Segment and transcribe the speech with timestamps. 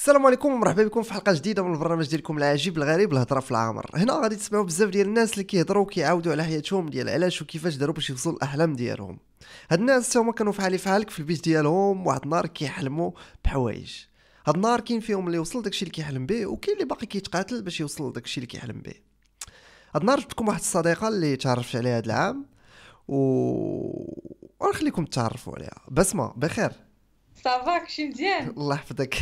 [0.00, 3.90] السلام عليكم ومرحبا بكم في حلقة جديدة من البرنامج ديالكم العجيب الغريب الهضرة في العامر
[3.94, 7.94] هنا غادي تسمعوا بزاف ديال الناس اللي كيهضروا وكيعاودوا على حياتهم ديال علاش وكيفاش داروا
[7.94, 9.18] باش يوصلوا الاحلام ديالهم.
[9.70, 13.10] هاد الناس هما كانوا فحالي فحالك في البيت ديالهم واحد النهار كيحلموا
[13.44, 13.92] بحوايج.
[14.46, 17.80] هاد النهار كاين فيهم اللي وصل داكشي اللي كيحلم به وكاين اللي باقي كيتقاتل باش
[17.80, 18.94] يوصل داكشي اللي كيحلم به.
[19.94, 22.46] هاد النهار جبت لكم واحد الصديقة اللي تعرفت عليها هاد العام
[23.08, 23.16] و
[24.60, 25.80] ونخليكم تعرفوا عليها.
[25.90, 26.89] بسمة بخير.
[27.44, 29.16] صافاك شي مزيان الله يحفظك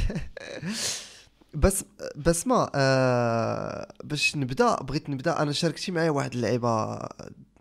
[1.54, 1.84] بس
[2.16, 6.98] بسمة آه باش نبدا بغيت نبدا أنا شاركتي معايا واحد اللعيبه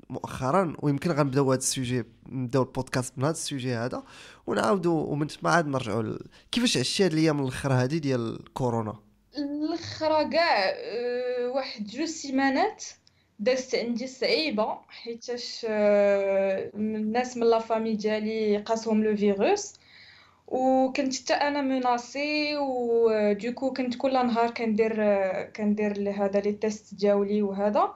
[0.10, 4.04] مؤخرا ويمكن غنبداو هذا ال sujet نبداو البودكاست من هذا ال sujet هذا
[4.48, 6.20] ونعاودوا ومن تما عاد نرجعوا ل...
[6.52, 9.00] كيفاش عشتي هاد الأيام الآخر هذه ديال كورونا
[9.38, 12.84] الاخرى كاع أه، واحد جوج سيمانات
[13.40, 19.74] دازت عندي صعيبه حيتاش أه، الناس من la famille ديالي قاسهم le virus
[20.48, 24.94] وكنت حتى أنا مناسي و du coup كنت كل نهار كندير
[25.44, 27.96] كندير هذا les tests ديالي وهذا.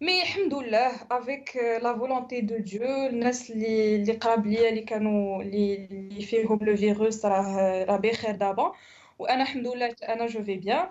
[0.00, 5.42] mais الحمد لله avec la volonté de Dieu الناس اللي اللي قراب ليا اللي كانوا
[5.42, 8.72] اللي فيهم le virus راه راه بخير دابا.
[9.18, 10.88] وأنا الحمد لله أنا je vais bien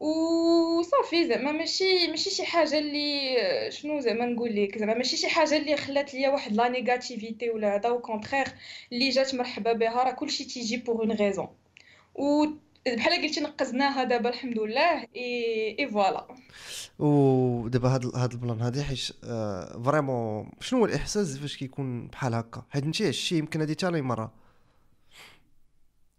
[0.00, 5.56] وصافي زعما ماشي ماشي شي حاجة اللي شنو زعما نقول لك زعما ماشي شي حاجة
[5.56, 8.46] اللي خلات ليا واحد la négativité ولا هذا au contraire
[8.92, 11.48] اللي جات مرحبا بها راه كلشي تيجي pour une raison
[12.14, 12.46] و
[12.86, 16.26] بحال قلتي نقزناها دابا الحمد لله et et voilà
[16.98, 22.62] ودابا هاد هاد البلان هادي حيت آه vraiment شنو هو الإحساس فاش كيكون بحال هكا؟
[22.70, 24.32] حيت انت هادشي يمكن هادي تاني مرة.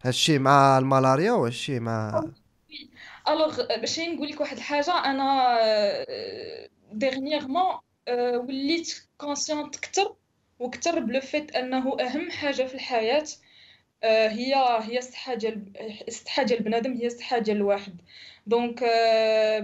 [0.04, 2.24] هادشي مع الملاريا وهادشي مع؟
[3.34, 6.06] alors باش نقول لك واحد الحاجة أنا
[6.92, 7.80] dernièrement
[8.36, 10.16] وليت consciente كثر
[10.60, 13.24] وكثر par le fait أنه أهم حاجة في الحياة.
[14.04, 15.64] هي هي الصحة ديال
[16.08, 18.02] الصحة ديال بنادم هي الصحة ديال الواحد.
[18.48, 18.84] donc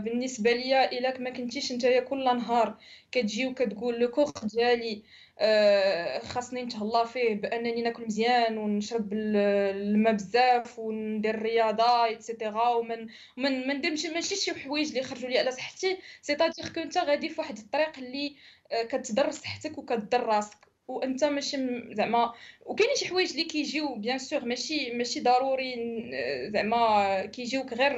[0.03, 2.77] بالنسبة ليا إلا ما كنتيش نتايا كل نهار
[3.11, 5.03] كتجي وكتقول le corps ديالي
[5.39, 13.08] آه، خاصني نتهلا فيه بأنني ناكل مزيان ونشرب الماء بزاف وندير الرياضه et cetera ومن
[13.37, 15.98] من ما نديرش ماشي شي حوايج اللي يخرجوا لي على صحتي.
[16.21, 18.36] c'est-à-dire que أنت غادي في واحد الطريق اللي
[18.71, 20.67] آه، كتضر صحتك وكتضر راسك.
[20.87, 21.58] وأنت ماشي
[21.93, 22.33] زعما
[22.65, 25.75] وكاينين شي حوايج اللي كيجيو bien sûr ماشي ماشي ضروري
[26.53, 27.93] زعما كيجيوك غير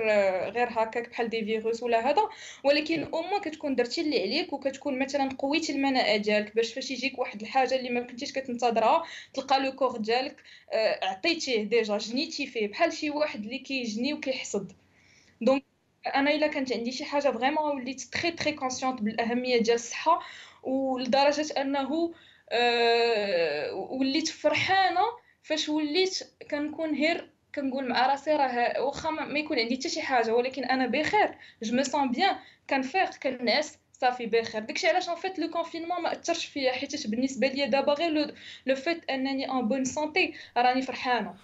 [0.49, 2.21] غير هكاك بحال des virus ولا هذا
[2.63, 7.19] ولكن au moins كتكون درتي اللي عليك وكتكون مثلا قويتي المناعه ديالك باش فاش يجيك
[7.19, 12.67] واحد الحاجة اللي ما كنتيش كتنتظرها تلقى le corps ديالك آه، عطيتيه déjà جنيتي فيه
[12.67, 14.71] بحال شي واحد اللي كيجني وكيحصد.
[15.41, 15.63] donc
[16.15, 20.19] أنا إلا كانت عندي شي حاجة vraiment وليت très très consciente بالأهمية ديال الصحة
[20.63, 22.13] ولدرجة أنه
[22.51, 25.01] أه وليت فرحانة
[25.43, 26.19] فاش وليت
[26.51, 30.87] كنكون هير كنقول مع راسي راه واخا ما يكون عندي حتى شي حاجة ولكن أنا
[30.87, 31.37] بخير.
[31.63, 32.35] je me sens bien
[32.69, 33.77] كنفيق كننعس.
[34.01, 34.61] صافي بخير.
[34.61, 38.35] داكشي علاش en fait le confinement ما أثرش فيا حيت بالنسبة ليا دابا غير
[38.65, 41.35] le fait أنني en bonne santé راني فرحانة.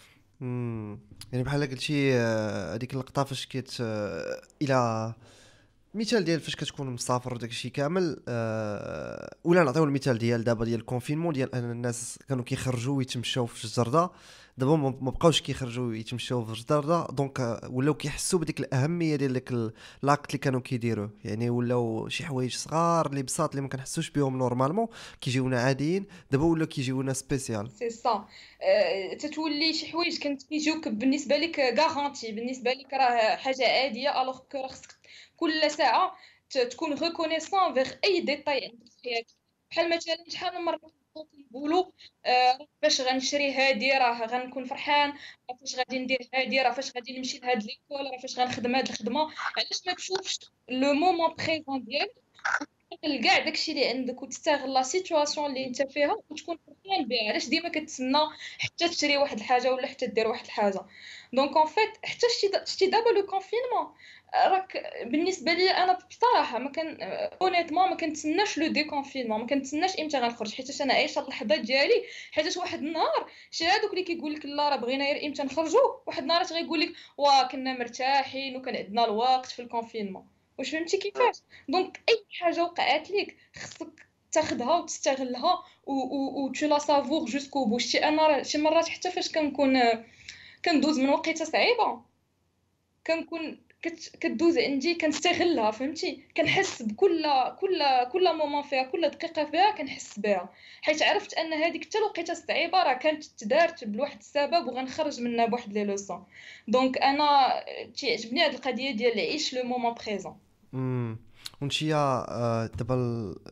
[1.32, 5.14] يعني بحال قلتي آه، هذيك اللقطة فاش كيت آه، إلى
[5.96, 10.80] مثال ديال فاش كتكون مسافر وداك الشيء كامل أه ولا نعطيو المثال ديال دابا ديال
[10.80, 14.10] ال confinement ديال أن الناس كانوا كيخرجوا ويتمشاو في الجردة.
[14.58, 19.52] دابا ما بقاوش كيخرجوا يتمشاو في الجرده donc آه، ولاو كيحسوا بديك الأهمية ديال داك
[20.04, 21.10] l'acte اللي كانوا كيديروه.
[21.24, 24.88] يعني ولاو شي حوايج صغار اللي بساط اللي ما كنحسوش بهم normalement
[25.22, 26.06] كيجيونا عاديين.
[26.32, 27.72] دابا ولاو كيجيونا spécial.
[27.72, 28.26] c'est سا
[28.62, 34.40] أه تتولي شي حوايج كانت كيجيوك بالنسبة لك garantie بالنسبة لك راه حاجة عادية alors
[34.52, 34.96] que خصك
[35.38, 36.16] كل ساعة
[36.72, 39.36] تكون reconnaissant vers أي détail عندك في حياتك.
[39.72, 41.05] بحال مثلا شحال من مرة
[41.52, 41.86] نقولوا
[42.26, 45.10] آه فاش غنشري هادي؟ راه غنكون فرحان.
[45.50, 48.88] راه فاش غادي ندير هادي؟ راه فاش غادي نمشي لهاد l'école؟ راه فاش غنخدم هاد
[48.88, 49.22] الخدمة؟
[49.58, 50.40] علاش ما تشوفش
[50.70, 52.16] le moment présent ديالك؟
[53.24, 57.30] كاع داكشي اللي عندك وتستغل la situation اللي انت فيها وتكون فرحان بها.
[57.30, 58.18] علاش ديما كتسنى
[58.60, 60.82] حتى تشري واحد الحاجة ولا حتى دير واحد الحاجة؟
[61.34, 62.28] donc en fait حتى
[62.66, 63.94] شتي دابا le confinement
[64.48, 66.98] راك بالنسبة لي أنا بصراحة ما كان
[67.42, 72.58] honnêtement ما كنتسناش le déconfinement ما كنتسناش إمتى غنخرج حيت أنا عايشة اللحظه ديالي حيت
[72.58, 76.44] واحد النهار شي هذوك اللي كيقول لك لا راه بغينا غير إمتى نخرجوا واحد النهار
[76.44, 80.28] غيقول لك وا كنا مرتاحين وكان عندنا الوقت في ال confinement
[80.58, 81.36] واش فهمتي كيفاش
[81.70, 87.98] donc أي حاجة وقعت لك خصك تاخذها وتستغلها و tu la savoures jusqu'au bout شي
[87.98, 89.82] أنا شي مرات حتى فاش كنكون
[90.66, 92.02] كندوز من وقيتة صعيبة
[93.08, 93.65] كنكون.
[94.20, 97.24] كدوز عندي كنستغلها فهمتي؟ كنحس بكل
[97.60, 100.50] كل كل moment فيها كل دقيقة فيها كنحس بها.
[100.82, 105.74] حيت عرفت أن هذيك حتى الوقيتة الصعيبة راه كانت تدارت بواحد السبب وغنخرج منها بواحد
[105.74, 106.24] les leçons.
[106.68, 107.64] donc أنا
[107.96, 110.38] تيعجبني هذه القضية ديال عيش le moment présent
[111.62, 112.96] وانتيا آه، دابا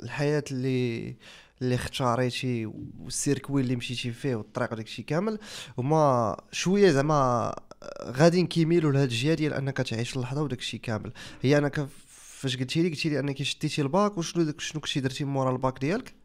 [0.03, 1.15] الحياة اللي
[1.61, 2.65] اللي اختاريتي
[2.99, 5.39] و ال circuit اللي مشيتي فيه والطريق وداك الشيء كامل
[5.77, 7.55] هما شوية زعما
[8.03, 11.13] غادي كيميلوا لهاد الجهة ديال أنك تعيش اللحظة وداك الشيء كامل.
[11.41, 15.51] هي أنا فاش قلتي لي قلتي لي أنك شديتي الباك وشنو شنو كنتي درتي مورا
[15.51, 16.15] الباك ديالك؟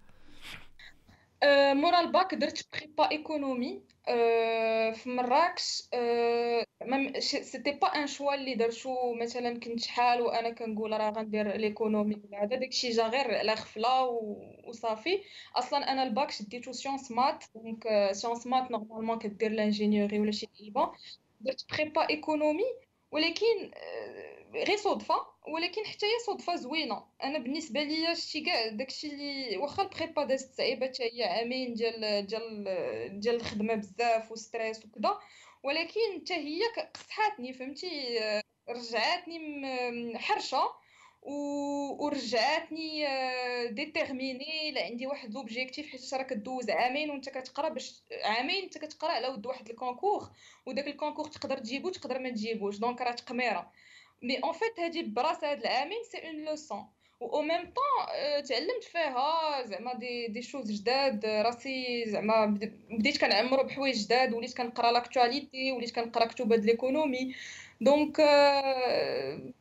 [1.43, 3.83] أه مورا الباك درت prépa économie.
[4.09, 5.83] أه في مراكش
[7.19, 12.57] c'était pas un choix اللي درتو مثلا كنت شحال وأنا كنقول راه غندير l'économie هذا
[12.57, 14.05] داكشي جا غير على غفلة
[14.65, 15.21] وصافي.
[15.57, 20.91] أصلا أنا الباك شديتو sciences maths donc sciences maths normalement كدير l'ingénierie ولا شي لعيبة.
[21.41, 22.65] درت prépa économie
[23.13, 25.15] ولكن آه، غير صدفة
[25.49, 27.07] ولكن حتى هي صدفة زوينة.
[27.25, 31.75] أنا بالنسبة ليا شتي كاع داكشي اللي واخا ال prépa دازت صعيبة حتى هي عامين
[31.75, 32.65] ديال ديال
[33.21, 35.19] ديال الخدمة بزاف و stress وكذا
[35.63, 36.61] ولكن حتى هي
[36.95, 39.39] قصحاتني فهمتي؟ آه، رجعاتني
[40.19, 40.88] حرشة.
[41.29, 43.07] ورجعتني
[43.71, 49.13] déterminée لا عندي واحد l'objectif حيت راه كدوز عامين وانت كتقرا باش عامين انت كتقرا
[49.13, 50.31] على ود واحد ال concours
[50.67, 53.73] وداك ال concours تقدر تجيبو تقدر ما تجيبوش donc راه تقميرة.
[54.23, 56.87] mais en fait هادي براس هاد العامين c'est une leçon
[57.21, 61.27] en même temps تعلمت فيها زعما دي des choses جداد.
[61.27, 62.59] راسي زعما
[62.91, 67.35] بديت كنعمرو بحوايج جداد وليت كنقرا l'actualité وليت كنقرا كتب د l'économie
[67.81, 68.21] donc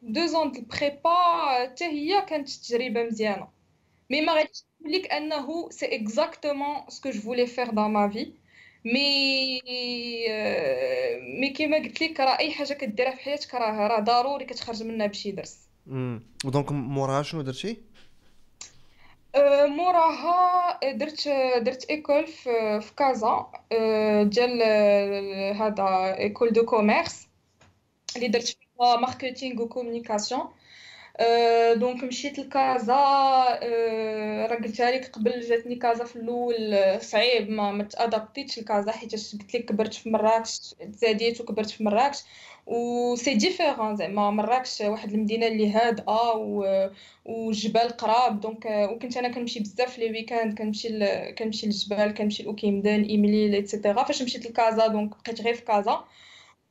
[0.01, 1.15] deux ans د ال prépa
[1.63, 3.47] حتى هي كانت تجربه مزيانه
[4.09, 8.09] mais ما غاديش نقول لك انه c'est exactement ce que je voulais faire dans ma
[8.09, 8.33] vie
[8.85, 9.61] mais
[11.39, 15.07] mais كيما قلت لك راه اي حاجة كديرها في حياتك راه راه ضروري كتخرج منها
[15.07, 15.67] بشي درس
[16.45, 17.77] و donc موراها شنو درتي
[19.65, 21.27] موراها درت
[21.61, 23.51] درت école في كازا
[24.23, 24.61] ديال
[25.57, 27.26] هذا école de commerce
[28.17, 30.41] اللي درت فيها marketing و communication
[31.75, 32.93] donc مشيت لكازا
[34.49, 36.77] راه قلتها لك قبل جاتني كازا في الأول.
[37.01, 40.59] صعيب ما متادابتيتش لكازا حيت قلت لك كبرت في مراكش
[40.93, 42.17] تزاديت وكبرت في مراكش.
[42.67, 46.89] و c'est différent زعما مراكش واحد المدينة اللي هادئه و...
[47.25, 48.41] وجبال قراب.
[48.41, 51.05] donc وكنت أنا كنمشي بزاف les week-ends كنمشي ل...
[51.35, 56.05] كنمشي للجبال كنمشي لاوكيمدان إمليل et cetera فاش مشيت لكازا donc بقيت غير في كازا.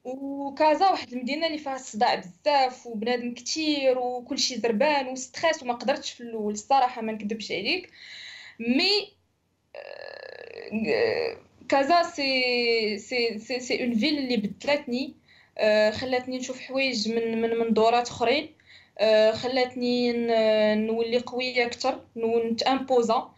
[0.07, 6.13] وكازا واحد المدينة اللي فيها الصداع بزاف وبنادم كتير وكلشي زربان و stress وما قدرتش
[6.13, 7.91] في الأول الصراحة ما نكذبش عليك.
[8.61, 9.13] mais
[9.77, 11.37] آه،
[11.69, 15.15] كازا c'est c'est c'est une ville اللي بدلتني
[15.59, 18.49] آه، خلاتني نشوف حوايج من من منظورات أخرين
[18.99, 20.13] آه، خلاتني
[20.87, 23.31] نولي قوية أكثر نتامبوزا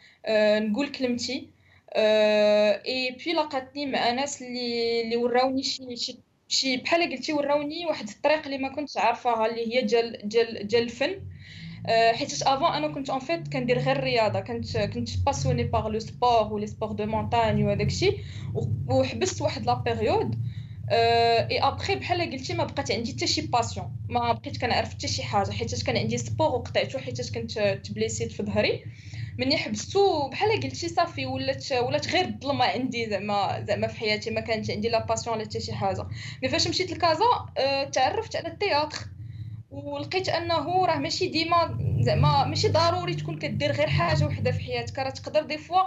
[0.58, 1.48] نقول كلمتي.
[1.96, 6.18] إي بي لقاتني مع ناس اللي اللي وراوني شي شي
[6.48, 10.82] شي بحال قلتي وراوني واحد الطريق اللي ما كنتش عارفاها اللي هي ديال ديال ديال
[10.82, 11.14] الفن
[11.86, 14.40] أه حيت avant أنا كنت en fait كندير غير الرياضة.
[14.40, 18.20] كنت كنت passionnée par le sport و les sports de montagne وهداك الشيء.
[18.86, 20.34] وحبست واحد la période
[20.90, 25.22] et après بحال قلتي ما بقات عندي حتى شي passion ما بقيت كنعرف حتى شي
[25.22, 25.50] حاجة.
[25.50, 28.84] حيت كان عندي sport وقطعته حيت كنت تبليسيت في ظهري.
[29.38, 34.40] مني حبستو بحال قلتي صافي ولات ولات غير الظلمة عندي زعما زعما في حياتي ما
[34.40, 36.06] كانش عندي لا passion ولا حتى شي حاجة.
[36.42, 37.24] mais فاش مشيت لكازا
[37.58, 38.98] أه تعرفت على ال théâtre
[39.70, 44.98] ولقيت أنه راه ماشي ديما زعما ماشي ضروري تكون كدير غير حاجة وحدة في حياتك.
[44.98, 45.82] راه تقدر des fois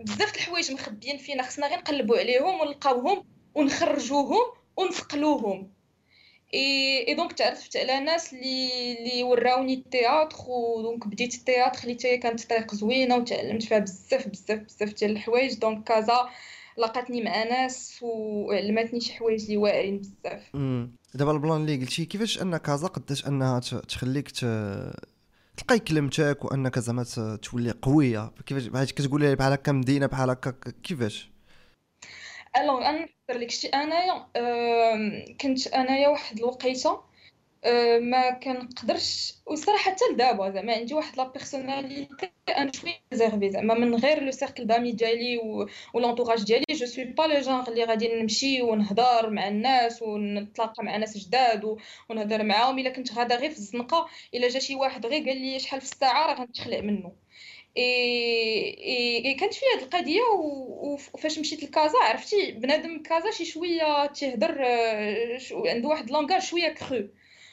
[0.00, 4.44] بزاف الحوايج مخبيين فينا خصنا غير نقلبوا عليهم ونلقاوهم ونخرجوهم
[4.76, 5.70] ونصقلوهم.
[6.54, 11.82] et donc تعرفت على ناس اللي اللي وراوني ال théâtre و donc بديت ال théâtre
[11.82, 16.28] اللي تاهي كانت طريق زوينه وتعلمت فيها بزاف بزاف بزاف ديال الحوايج donc كازا
[16.78, 20.42] لقاتني مع ناس وعلمتني شي حوايج اللي واعرين بزاف
[21.14, 24.44] دابا ال plan اللي قلتي كيفاش ان كازا قداش انها تخليك ت...
[25.56, 27.04] تلقاي كلمتك وانك زعما
[27.42, 31.33] تولي قويه كيفاش بحال كتقولي بحال هكا مدينه بحال هكا كيفاش
[32.56, 34.26] alors أنا نقدر لك شي انايا
[35.40, 37.14] كنت أنايا واحد الوقيتة
[38.00, 43.94] ما كنقدرش وصراحة حتى لدابا زعما عندي واحد la personnalité أنا شوية réservée زعما من
[43.94, 45.68] غير le cercle d'amis ديالي و
[45.98, 50.96] l'entourage ديالي je suis pas le genre اللي غادي نمشي ونهضر مع الناس ونتلاقى مع
[50.96, 51.76] ناس جداد
[52.10, 52.78] ونهضر معاهم.
[52.78, 55.92] إلا كنت غادا غير في الزنقة إلا جا شي واحد غير قال لي شحال في
[55.92, 57.12] الساعة راه غنتخلع منه.
[57.76, 60.22] إي إي كانت فيها هاد القضية
[61.12, 64.64] وفاش مشيت لكازا عرفتي بنادم كازا شي شوية تيهضر
[65.68, 67.08] عنده واحد langage شوية cru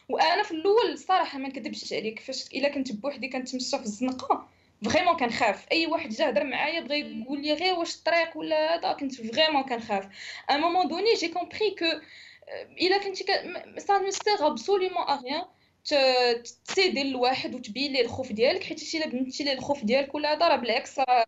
[0.09, 4.47] وأنا في الأول الصراحه ما نكذبش عليك فاش إلا كنت بوحدي كنتمشى في الزنقة
[4.85, 8.93] فريمون كنخاف أي واحد جا هضر معايا بغى يقول لي غير واش الطريق ولا هذا
[8.93, 10.07] كنت vraiment كنخاف
[10.49, 11.85] ا مومون دوني جي كومبري كو
[12.81, 13.25] إلا كنتي
[13.77, 15.45] سا نو سيغ ا ريان
[15.83, 20.55] تسيدي لواحد وتبين ليه الخوف ديالك حيت الا بنتي ليه الخوف ديالك ولا هذا راه
[20.55, 21.25] بالعكس راه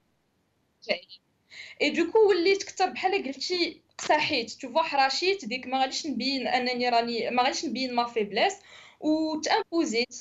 [1.81, 4.51] اي دوكو وليت كثر بحال قلتي قصاحيت.
[4.51, 8.53] تو حراشيت ديك ما غاديش نبين أنني راني ما غاديش نبين ما فيبليس
[8.99, 10.15] و تامبوزيت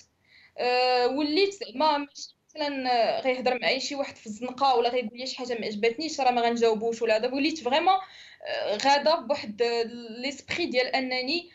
[0.59, 2.07] أه وليت زعما
[2.57, 6.31] مثلا غيهضر معايا شي واحد في الزنقة ولا غيقول لي شي حاجة ما عجبتنيش راه
[6.31, 7.03] ما غنجاوبوش.
[7.03, 7.29] ولا هذا.
[7.35, 7.95] وليت فريمون
[8.85, 9.63] غادا بواحد
[10.19, 11.51] l'esprit ديال أنني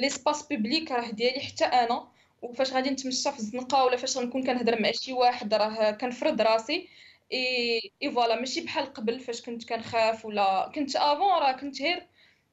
[0.00, 2.12] l'espace public راه ديالي حتى أنا
[2.42, 6.88] وفاش غادي نتمشى في الزنقة ولا فاش غنكون كنهضر مع شي واحد راه كنفرض راسي.
[7.32, 12.09] إي إي voilà ماشي بحال قبل فاش كنت كنخاف ولا كنت avant راه كنت غير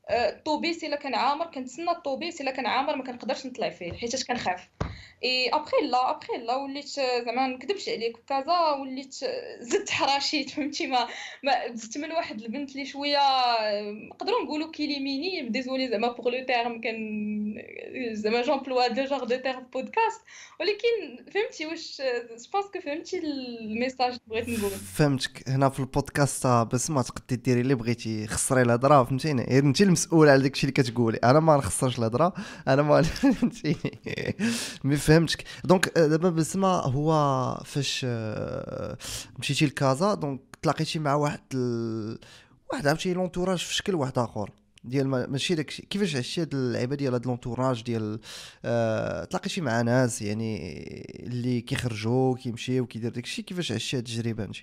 [0.10, 4.70] الطوبيس إلا كان عامر كنتسنى الطوبيس إلا كان عامر ما كنقدرش نطلع فيه حيت كنخاف.
[5.24, 6.88] إي après là après là وليت
[7.26, 9.16] زعما نكذبش عليك كازا وليت
[9.60, 11.08] زدت حراشيت فهمتي؟ ما
[11.44, 13.20] ما زدت من واحد البنت اللي شوية
[13.82, 16.98] نقدروا نقولوا كيليميني ديزولي زعما بوغ لو تيرم كان
[18.12, 20.22] زعما جومبلوا دو جور دو تيرم بودكاست
[20.60, 22.02] ولكن فهمتي واش
[22.54, 25.50] جو فهمتي الميساج بغيت نقول فهمتك.
[25.50, 30.30] هنا في البودكاست بس ما تقدري ديري اللي بغيتي خسري الهضرة فهمتيني؟ غير انت المسؤول
[30.30, 31.18] على داكشي اللي كتقولي.
[31.18, 32.34] أنا ما نخسرش الهضرة.
[32.68, 34.00] أنا ما فهمتيني
[34.84, 35.44] mais فهمتك.
[35.63, 37.12] donc دابا بسما هو
[37.66, 38.06] فاش
[39.39, 42.20] مشيتي لكازا donc تلاقيتي مع واحد ال...
[42.72, 44.51] واحد عرفتي l'entourage في شكل واحد آخر.
[44.84, 48.20] ديال ماشي داك كيفاش عشتي هاد اللعيبة ديال هاد l'entourage ديال
[48.66, 50.58] آه تلاقيتي مع ناس يعني
[51.25, 54.58] اللي كيخرجوا كيمشيو كيدير داكشي؟ كيفاش عشتي هاد التجربة انت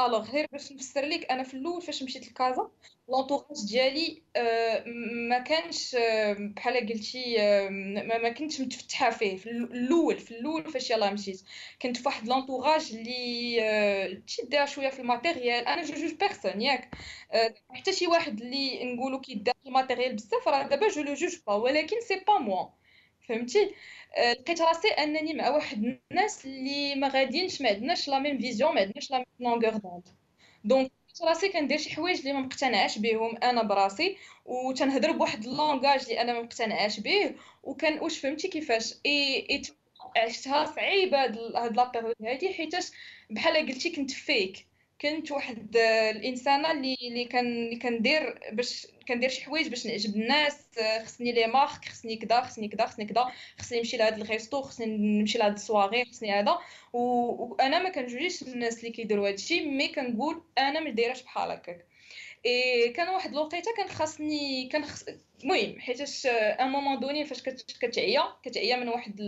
[0.00, 2.70] الوغ غير باش نفسر لك أنا في الأول فاش مشيت لكازا
[3.08, 4.84] لونطوراج ديالي آه،
[5.28, 7.68] ما كانش آه، بحال قلتي آه،
[8.20, 9.36] ما كنتش متفتحة فيه.
[9.36, 11.42] في الأول في الأول فاش يلاه مشيت.
[11.82, 15.68] كنت فواحد l'entourage اللي تيدير شوية في ال matériel.
[15.68, 16.90] أنا je juge personne ياك.
[17.70, 21.36] حتى شي واحد اللي نقولوا كيدير في ال matériel بزاف راه دابا je le juge
[21.46, 22.66] pas ولكن c'est pas moi
[23.28, 23.74] فهمتي؟
[24.18, 28.80] لقيت راسي أنني مع واحد الناس اللي ما غاديينش ما عندناش la même vision ما
[28.80, 30.08] عندناش la même longueur d'onde
[30.64, 30.92] donc
[31.22, 36.20] راسي كندير شي حوايج اللي ما مقتنعاش بهم أنا براسي وتنهضر بواحد ال langage اللي
[36.20, 39.62] أنا ما مقتنعاش به وكان واش فهمتي كيفاش؟ إي, إي
[40.16, 42.90] عشتها صعيبة هاد هاد la période هادي حيتاش
[43.30, 44.66] بحال قلتي كنت fake
[45.00, 45.76] كنت واحد
[46.16, 50.66] الإنسانة اللي اللي كان اللي كندير باش كندير شي حوايج باش نعجب الناس
[51.04, 54.86] خصني les marques خصني كذا خصني كذا خصني كذا خصني نمشي لهاد ال resto خصني
[54.86, 56.58] نمشي لهاد السواغي خصني هذا
[56.92, 61.86] وأنا ما كنجوجيش الناس اللي كيديروا هادشي mais كنقول أنا ما دايراش بحال هكاك.
[62.46, 65.04] اي كان واحد الوقيته كان خاصني كان خص...
[65.44, 67.42] المهم حيتاش un moment donné فاش
[67.80, 69.20] كتعيا كتعيا من واحد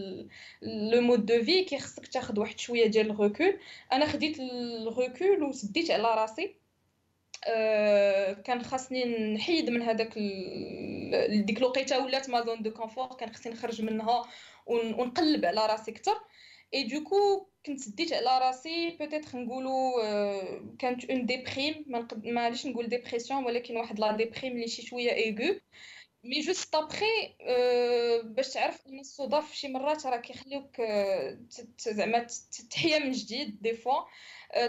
[0.63, 3.59] le mode de vie كيخصك تاخذ واحد شوية ديال ال recul
[3.93, 6.55] أنا خديت ال recul وسديت على راسي
[8.45, 10.19] كان خاصني نحيد من هذاك
[11.31, 14.25] ديك الوقيته ولات ma zone de confort كان خصني نخرج منها
[14.67, 16.21] ونقلب على راسي أكثر
[16.75, 19.93] et du coup كنت سديت على راسي peut-être نقولوا
[20.79, 21.85] كانت une déprime
[22.25, 25.61] ما غاديش نقول dépression ولكن واحد la déprime اللي شي شوية ايغو
[26.25, 27.37] mais juste après
[28.25, 30.81] باش تعرف إن الصدف شي مرات راه كيخليوك
[31.79, 32.27] زعما
[32.71, 34.03] تحيا من جديد des fois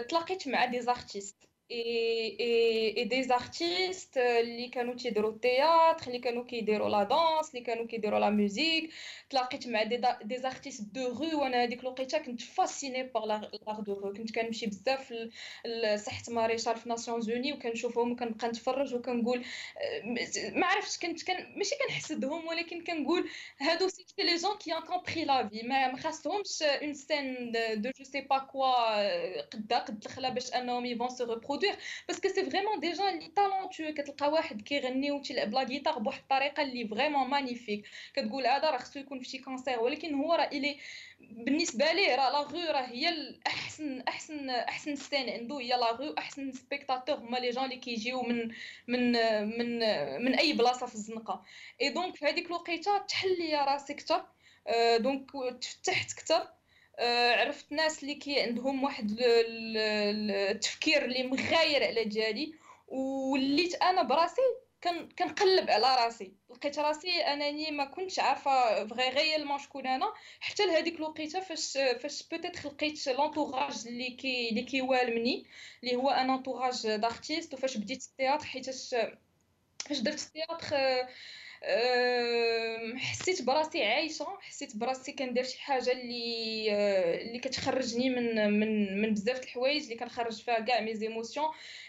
[0.08, 6.88] تلاقيت مع des artistes et des artistes اللي كانوا تيديروا ال théâtre اللي كانوا كيديروا
[6.88, 8.90] la danse اللي كانوا كيديروا la musique
[9.30, 13.50] تلاقيت مع des des artistes de rue وأنا هذيك الوقيته كنت fascinée par l'art
[13.80, 15.14] de rue كنت كنمشي بزاف
[15.66, 19.44] لساحه ماريشال في Nations Unies وكنشوفهم وكنبقى نتفرج وكنقول
[20.54, 23.28] ما عرفتش كنت كان ماشي كنحسدهم ولكن كنقول
[23.60, 28.04] هادو c'est les gens qui ont compris la vie ما خاصهمش une scène de je
[28.04, 31.24] sais pas quoi قدا قد الخلا باش انهم ils vont se
[31.60, 31.76] reproduire
[32.08, 36.20] parce que c'est vraiment des gens اللي talentueux كتلقى واحد كيغني وتيلعب la guitare بواحد
[36.20, 40.44] الطريقة اللي vraiment magnifique كتقول هذا راه خصو يكون في شي concert ولكن هو راه
[40.44, 40.78] الي
[41.20, 46.14] بالنسبة ليه راه la rue راه هي الأحسن أحسن أحسن scène عنده هي la rue
[46.18, 48.52] أحسن spectateurs هما les gens اللي كيجيو من
[48.88, 49.12] من
[49.58, 49.78] من
[50.24, 51.44] من أي بلاصة في الزنقة.
[51.82, 54.26] et donc هذيك الوقيتة تحلي راسي أكثر
[54.98, 56.59] donc تفتحت أكثر
[57.00, 62.54] عرفت ناس اللي كي عندهم واحد التفكير اللي مغاير على ديالي
[62.88, 64.42] وليت أنا براسي
[65.18, 66.32] كنقلب على راسي.
[66.50, 70.12] لقيت راسي أنني ما كنتش عارفة vrai réellement شكون أنا.
[70.40, 75.46] حتى لهذيك الوقيتة فاش فاش بديت لقيت l'entourage اللي كي اللي كيوالمني
[75.84, 78.70] اللي هو un entourage d'artistes وفاش بديت ال théâtre حيت
[79.86, 80.76] فاش درت ال théâtre
[82.96, 89.14] حسيت براسي عايشة حسيت براسي كندير شي حاجة اللي آه، اللي كتخرجني من من من
[89.14, 91.46] بزاف د الحوايج اللي كنخرج فيها كاع mes émotions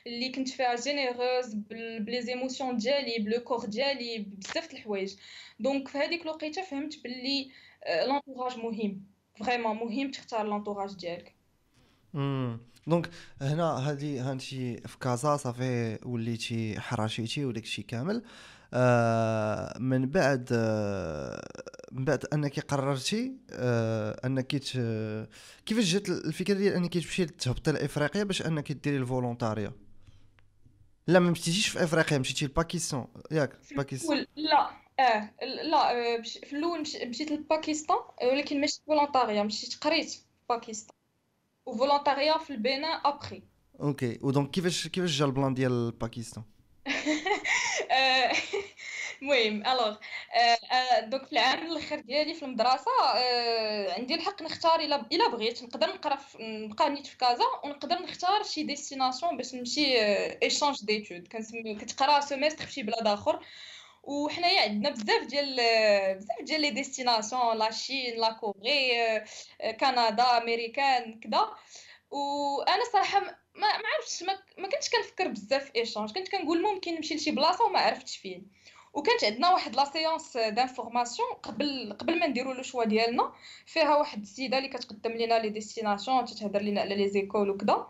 [0.07, 1.53] اللي كنت فيها généreuse
[1.99, 5.15] ب les émotions ديالي ب le corps ديالي بزاف د الحوايج.
[5.59, 7.49] donc في هذيك الوقيتة فهمت باللي
[8.07, 9.01] l'entourage مهم.
[9.45, 11.35] vraiment مهم تختار l'entourage ديالك.
[12.87, 13.09] donc
[13.41, 18.23] هنا هذه هانتي في كازا صافي وليتي حراشيتي وداك الشيء كامل.
[18.73, 21.41] آه من بعد آه
[21.91, 24.47] من بعد أنك قررتي آه أنك
[25.65, 29.71] كيفاش جات الفكرة ديال أنك تمشي تهبطي لافريقيا باش أنك ديري ال volontariat؟
[31.07, 33.07] لا ما مشيتيش في إفريقيا مشيتي لباكستان.
[33.31, 34.25] ياك باكستان.
[34.35, 35.31] لا آه
[35.63, 39.43] لا آه، في الأول مشيت لباكستان ولكن ماشي volontariat.
[39.43, 40.95] مشيت قريت في باكستان.
[41.65, 43.43] و volontariat في البنين après.
[43.81, 44.19] okay.
[44.21, 46.43] و donc كيفاش كيفاش جا ال plan ديال باكستان؟
[49.21, 49.97] المهم alors.
[51.03, 52.91] donc في العام الآخر ديالي في المدرسة
[53.97, 55.63] عندي الحق نختار إلا إلا بغيت.
[55.63, 59.95] نقدر نقرأ نبقى نيت في كازا ونقدر نختار شي destination باش نمشي
[60.43, 61.27] échange d'études
[61.81, 63.45] كتقرأ semestre في شي بلاد آخر.
[64.03, 65.55] وحنايا عندنا بزاف ديال
[66.17, 68.91] بزاف ديال les destinations la Chine la Corée
[69.79, 71.51] كندا امريكان كذا
[72.11, 76.95] وأنا صراحة ما ما عرفتش ما, ما كنتش كنفكر بزاف في échange كنت كنقول ممكن
[76.95, 78.47] نمشي لشي بلاصة وما عرفتش فين.
[78.93, 83.33] وكانت عندنا واحد la séance d'information قبل قبل ما نديروا le choix ديالنا
[83.65, 87.87] فيها واحد السيده اللي كتقدم لنا les destinations تتهضر لنا على les écoles وكذا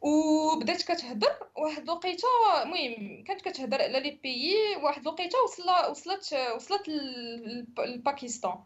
[0.00, 2.28] وبدات كتهضر واحد الوقيتة
[2.62, 6.88] المهم كانت كتهضر على les pays واحد الوقيتة وصلت وصلت وصلت
[7.78, 8.58] لباكستان.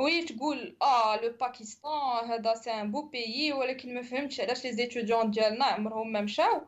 [0.00, 4.72] وهي تقول آه le Pakistan هذا c'est un beau pays ولكن ما فهمتش علاش les
[4.72, 6.62] étudiants ديالنا عمرهم ما مشاو.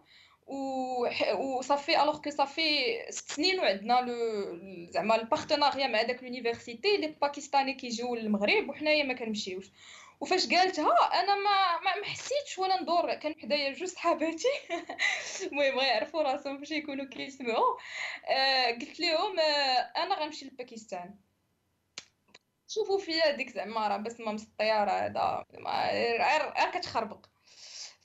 [1.38, 2.62] وصافي alors que صافي
[3.10, 4.16] ست سنين وعندنا le
[4.90, 9.66] زعما ال partenariat مع داك l'université les Pakistanais كيجيو للمغرب وحنايا ما كنمشيوش.
[10.20, 13.14] وفاش قالتها أنا ما ما حسيتش ولا ندور.
[13.14, 14.48] كان حدايا جوج صحاباتي.
[15.46, 17.76] المهم يعرفوا راسهم باش يكونوا كيسمعوا.
[18.28, 21.14] آه قلت لهم آه أنا غنمشي لباكستان.
[22.74, 25.46] شوفوا فيا ديك زعما راه بس ما مسطيه راه هذا
[26.56, 27.26] غير كتخربق.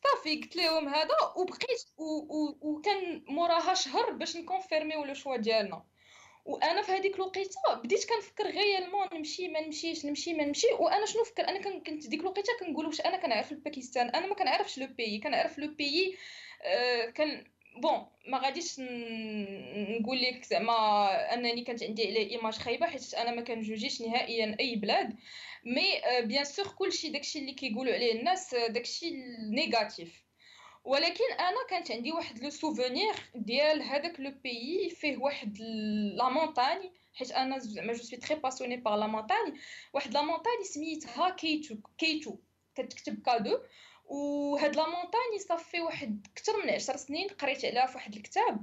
[0.04, 1.82] صافي قلت لهم هذا وبقيت
[2.62, 5.84] وكان موراها شهر باش نكونفيرميو le choix ديالنا.
[6.46, 10.68] وأنا في هذيك الوقيتة بديت كنفكر réellement نمشي ما نمشيش نمشي ما نمشي.
[10.80, 14.80] وأنا شنو فكر؟ أنا كنت ديك الوقيتة كنقول واش أنا كنعرف الباكستان أنا ما كنعرفش
[14.80, 16.18] le pays كنعرف le pays
[16.64, 17.46] آه كان
[17.82, 18.76] bon ما غاديش
[20.00, 24.76] نقول لك زعما انني كانت عندي عليه image خايبه حيت أنا ما كنجوجيش نهائيا اي
[24.76, 25.16] بلاد
[25.66, 25.84] mais
[26.22, 29.12] bien sûr كلشي داكشي اللي كيقولوا عليه الناس داكشي
[29.50, 30.24] négatif
[30.84, 35.58] ولكن أنا كانت عندي واحد le souvenir ديال هذاك le pays فيه واحد
[36.16, 39.54] la montagne حيت أنا زعما je suis très passionnée par la montagne
[39.94, 42.38] واحد la montagne سميتها K2 K2
[42.76, 43.60] كتكتب K deux
[44.08, 48.62] وهاد la montagne صافي واحد أكثر من عشر سنين قريت عليها في واحد الكتاب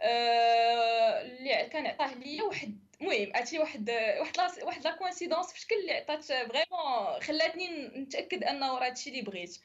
[0.00, 5.74] آه اللي كان عطاه ليا واحد المهم عرفتي واحد واحد واحد la coïncidence في شكل
[5.74, 9.58] اللي عطات vraiment خلاتني نتأكد أنه راه هادشي اللي بغيت.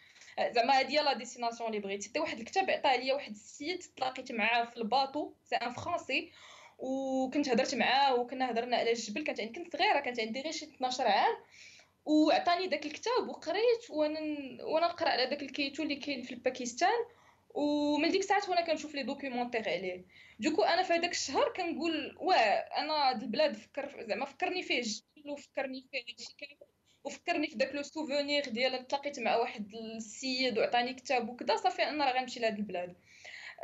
[0.51, 2.07] زعما هادي la destination اللي بغيت.
[2.07, 6.32] حتى واحد الكتاب عطاه ليا واحد السيد تلاقيت معاه في ال bateau c'est un Français
[6.79, 11.07] وكنت هضرت معاه وكنا هضرنا على الجبل كانت كنت صغيرة كانت عندي غير شي 12
[11.07, 11.36] عام.
[12.06, 14.20] وعطاني داك الكتاب وقريت وأنا
[14.64, 17.06] وأنا نقرأ على داك ال K2 اللي كاين في الباكستان.
[17.54, 20.06] ومن ديك الساعات وأنا كنشوف les documentaires عليه.
[20.39, 22.36] du coup أنا في هذاك الشهر كنقول واه
[22.78, 26.72] أنا هاد البلاد فكر زعما فكرني فيه الجبل وفكرني فيه هادشي كامل
[27.04, 32.06] وفكرني في داك le souvenir ديال تلاقيت مع واحد السيد وعطاني كتاب وكذا صافي أنا
[32.06, 32.96] راه غنمشي لهاد البلاد.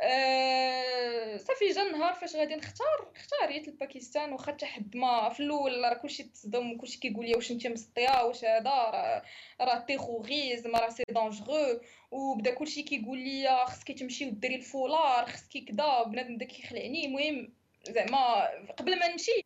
[0.00, 5.94] أه صافي جا النهار فاش غادي نختار؟ اختاريت الباكستان واخا حتى ما في الأول راه
[5.94, 9.22] كلشي تصدم وكلشي كيقول لي واش أنت مسطيه واش هذا راه
[9.60, 11.80] راه terrorisme راه c'est dangereux
[12.10, 17.52] وبدا كلشي كيقول لي خصك تمشي وديري الفولار خصك كذا بنادم بدا كيخلعني المهم
[17.90, 19.44] زعما قبل ما نمشي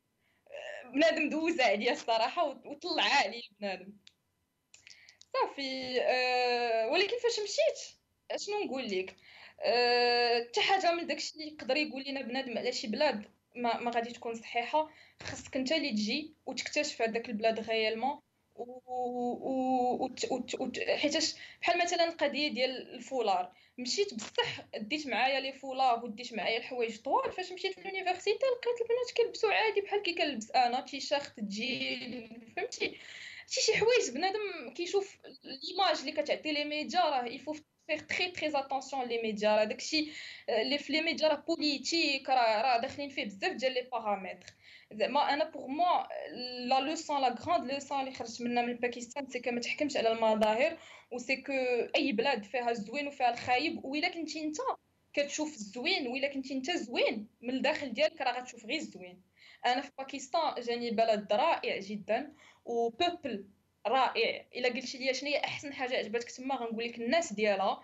[0.95, 3.93] بنادم دوز عليا الصراحة وطلع عليا بنادم.
[5.33, 7.97] صافي أه ولكن فاش مشيت
[8.47, 9.17] شنو نقول لك؟
[9.63, 13.25] حتى حاجة من داكشي اللي يقدر يقول لنا بنادم على شي بلاد
[13.57, 14.91] ما, ما غادي تكون صحيحة
[15.23, 18.19] خاصك انت اللي تجي وتكتشف هذاك البلاد réellement
[18.55, 20.11] و, و...
[20.61, 20.73] و...
[20.97, 23.53] حيتاش بحال مثلا القضية ديال الفولار.
[23.79, 29.11] مشيت بصح ديت معايا les foulards وديت معايا الحوايج طوال فاش مشيت l'université لقيت البنات
[29.17, 32.99] كيلبسوا عادي بحال كي كنلبس أنا t-shirt jean فهمتي؟
[33.49, 37.57] شي شي حوايج بنادم كيشوف l'image اللي كتعطي les médias راه il faut
[37.97, 40.13] faire très très attention les médias راه داكشي
[40.49, 44.47] اللي في les médias راه politique راه راه داخلين فيه بزاف ديال les paramètres
[44.93, 46.03] زعما أنا pour moi
[46.69, 50.79] la leçon la grande leçon اللي خرجت منها من باكستان c'est ما تحكمش على المظاهر
[51.11, 51.53] و c'est que
[51.97, 54.57] اي بلاد فيها الزوين وفيها الخايب وإلا كنتي انت
[55.13, 59.23] كتشوف الزوين وإلا كنتي انت زوين من الداخل ديالك راه غتشوف غير الزوين
[59.67, 62.33] أنا في باكستان جاني بلد رائع جدا
[62.65, 63.45] و peuple
[63.87, 64.47] رائع.
[64.57, 67.83] إلا قلتي لي شنو هي أحسن حاجة عجبتك تما غنقول لك الناس ديالها.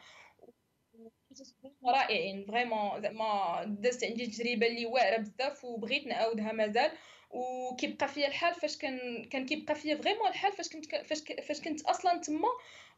[1.86, 6.90] رائعين vraiment زعما دازت عندي تجربة اللي واعرة بزاف وبغيت نعاودها مازال.
[7.30, 11.82] وكيبقى فيا الحال فاش كان كان كيبقى فيا vraiment الحال فاش كنت فاش فاش كنت
[11.82, 12.48] أصلا تما.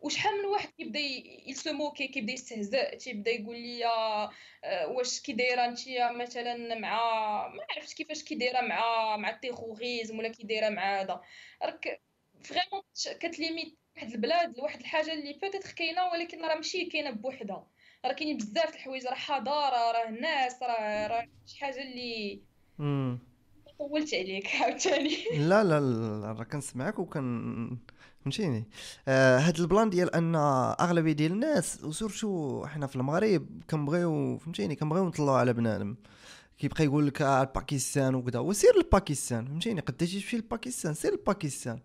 [0.00, 0.98] وشحال من واحد كيبدا
[1.46, 3.86] يسموكي كيبدا يستهزئ تيبدا يقول لي
[4.64, 5.78] آه، واش كي دايرة انت
[6.14, 6.98] مثلا مع
[7.48, 11.20] ما عرفتش كيفاش كي دايرة مع مع ال terrorisme ولا كي دايرة مع هذا.
[11.62, 12.00] راك
[12.44, 12.82] vraiment
[13.20, 17.66] كت limite واحد البلاد لواحد الحاجة اللي peut-être كاينة ولكن راه ماشي كاينة بوحدها.
[18.04, 22.40] راه كاينين بزاف الحوايج راه حضارة راه الناس راه راه شي حاجة اللي
[23.78, 25.16] طولت عليك عاوتاني.
[25.48, 27.78] لا لا لا راه كنسمعك وكن
[28.24, 28.64] فهمتيني.
[29.08, 30.34] آه هاد ال plan ديال أن
[30.80, 35.96] أغلبية ديال الناس و surtout حنا في المغرب كنبغيو فهمتيني كنبغيو نطلعوا على بنادم.
[36.58, 41.80] كيبقى يقول لك آه الباكستان وكذا وسير لباكستان فهمتيني؟ قديتي تمشي لباكستان سير لباكستان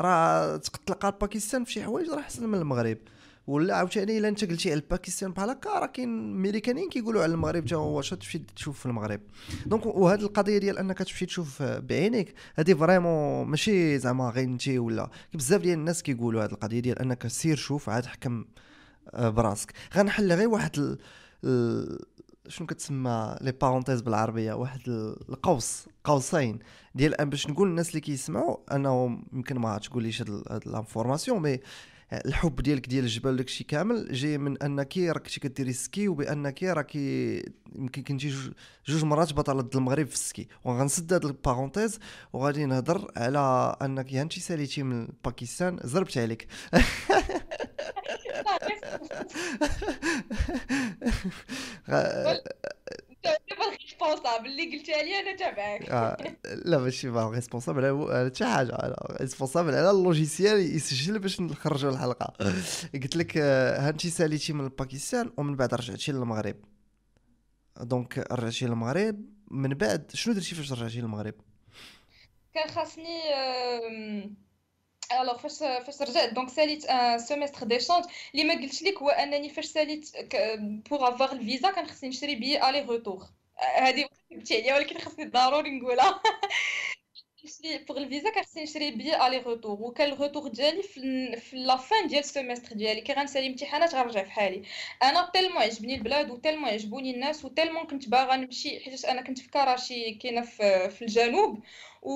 [0.00, 2.98] راه تلقى الباكستان في شي حوايج راه أحسن من المغرب.
[3.46, 7.66] ولا عاوتاني إلا انت قلتي على الباكستان بحال هكا راه كاين امريكانيين كيقولوا على المغرب
[7.66, 9.20] حتى هو تمشي تشوف في المغرب.
[9.66, 15.10] donc وهذه القضية ديال أنك تمشي تشوف بعينيك هذه vraiment ماشي زعما غير أنت ولا
[15.34, 18.44] بزاف ديال الناس كيقولوا هذه القضية ديال أنك سير شوف عاد حكم
[19.14, 19.72] آه، براسك.
[19.96, 20.96] غنحل غير واحد
[21.44, 21.98] ال...
[22.50, 24.80] شنو كتسمى les parenthèses بالعربية؟ واحد
[25.28, 26.58] القوس قوسين.
[26.94, 31.60] ديال باش نقول للناس اللي كيسمعوا انهم يمكن ما تقوليش هاد l'information mais
[32.12, 38.02] الحب ديالك ديال الجبال داكشي كامل جاي من أنك راك كديري ski وبأنك راك يمكن
[38.02, 38.28] كنتي
[38.86, 40.48] جوج مرات بطلة المغرب في ال ski.
[40.64, 41.98] وغنسد هاد ال parenthèse
[42.32, 46.46] وغادي نهضر على أنك يا انت ساليتي من باكستان زربت عليك.
[53.70, 55.90] responsable اللي قلتها لي أنا تبعك.
[55.90, 58.96] آه لا ماشي pas responsable على حتى حاجة.
[59.20, 62.34] responsable على ال logiciel يسجل باش نخرجوا الحلقة.
[62.94, 66.56] قلت لك آه، هانتي ساليتي من باكستان ومن بعد رجعتي للمغرب.
[67.80, 69.24] donc رجعتي للمغرب.
[69.50, 71.34] من بعد شنو درتي فاش رجعتي للمغرب؟
[72.54, 73.20] كان خاصني
[75.12, 79.48] alors فاش فاش رجعت donc ساليت un semestre d'échange اللي ما قلتش لك هو انني
[79.50, 80.10] فاش ساليت
[80.90, 83.26] pour avoir الفيزا كان خصني نشري billet aller-retour
[83.76, 86.22] هذه كتبتي عليا ولكن خصني ضروري نقولها
[87.88, 92.20] pour الفيزا كان خصني نشري billet aller-retour وكان ال retour ديالي في, la fin ديال
[92.20, 93.00] ال semestre ديالي.
[93.00, 94.62] كي غنسالي امتحانات غنرجع في حالي.
[95.02, 99.22] أنا tellement عجبني البلاد و tellement عجبوني الناس و tellement كنت باغا نمشي حيت أنا
[99.22, 101.62] كنت في كراشي كاينة في, في الجنوب.
[102.02, 102.12] و...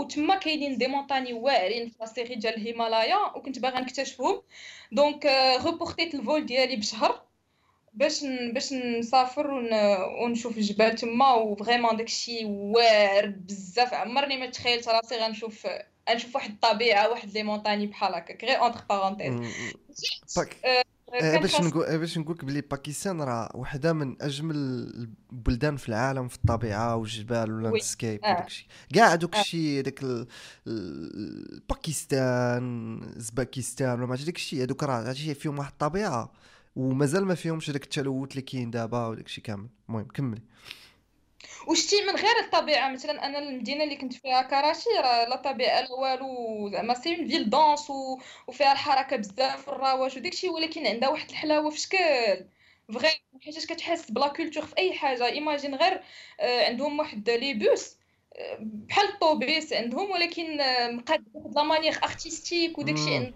[0.00, 4.42] وتما كاينين des montagnes واعرين في la série ديال الهيمالايا وكنت باغا نكتشفهم.
[4.92, 5.26] donc
[5.64, 7.29] reporter يت ال vol ديالي بشهر.
[7.92, 8.24] باش
[8.54, 9.68] باش نسافر ون...
[10.24, 13.94] ونشوف الجبال تما و vraiment داكشي واعر بزاف.
[13.94, 15.66] عمرني ما تخيلت راسي غنشوف
[16.10, 19.50] غنشوف واحد الطبيعة واحد les montagnes بحال هكاك غير entre parenthèses
[21.14, 24.56] آه، باش نقول باش نقول لك بلي باكستان راه وحدة من أجمل
[25.32, 28.32] البلدان في العالم في الطبيعة والجبال وال landscape آه.
[28.32, 28.68] وداكشي.
[28.94, 29.82] كاع دوك الشيء آه.
[29.82, 30.04] داك
[31.68, 36.32] باكستان زباكستان ولا ما داكشي هذوك راه فيهم واحد الطبيعة.
[36.80, 39.68] ومازال ما فيهمش داك التلوث اللي كاين دابا وداك الشيء كامل.
[39.88, 40.42] المهم كملي.
[41.66, 45.92] وشتي من غير الطبيعة؟ مثلا أنا المدينة اللي كنت فيها كراشي راه لا طبيعة لا
[45.92, 48.18] والو زعما c'est ville dense و...
[48.46, 52.44] وفيها الحركة بزاف والرواج وداك الشيء ولكن عندها واحد الحلاوة في شكل.
[52.94, 53.08] vrai
[53.42, 55.26] حيتاش كتحس ب la culture في أي حاجة.
[55.26, 56.02] imagine غير
[56.40, 57.96] آه، عندهم واحد les bus
[58.36, 63.32] آه، بحال الطوبيس عندهم ولكن آه، مقاد بواحد la manière artistique وداك الشيء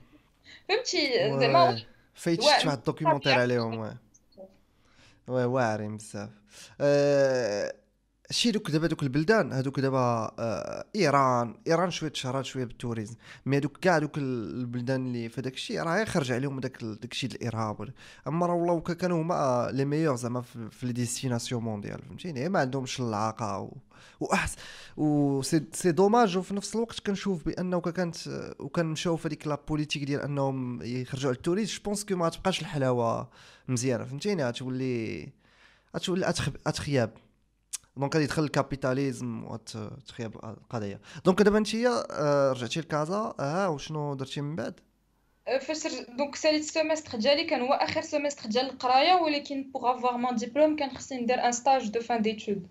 [0.68, 1.08] فهمتي؟
[1.40, 3.96] زعما فايت شفت واحد ال documentaire عليهم oui
[5.28, 6.30] oui واعرين بزاف
[6.80, 7.74] أه
[8.30, 13.14] شي دوك دابا دوك البلدان هذوك دابا آه إيران إيران شوية تشهرات شوية بال tourisme.
[13.46, 17.30] mais هذوك كاع دوك البلدان اللي في داك الشيء راه يخرج عليهم داك داك الشيء
[17.30, 17.88] الإرهاب
[18.26, 23.00] أما راه والله كانوا هما les meilleurs زعما في les destinations mondiales فهمتيني؟ ما عندهمش
[23.00, 23.72] العاقه و...
[24.20, 24.56] واحسن
[24.96, 28.16] و c'est dommage وفي نفس الوقت كنشوف بانه كانت
[28.58, 32.28] وكنمشاو في هذيك la politique ديال أنهم يخرجوا على ال touriste je pense que ما
[32.28, 33.28] تبقاش الحلاوة
[33.68, 35.28] مزيانة فهمتيني؟ غتولي
[35.96, 36.34] غتولي
[36.66, 37.10] أتخياب.
[37.96, 41.00] donc غادي يدخل ال capitalisme وتخيب القضية.
[41.24, 44.80] donc دابا انت آه، رجعتي لكازا آه وشنو درتي من بعد؟
[45.48, 49.94] أه، فاش donc ساليت ال semestre ديالي كان هو آخر semestre ديال القراية ولكن pour
[49.96, 52.66] avoir mon diplôme كان خصني ندير un stage de fin d'études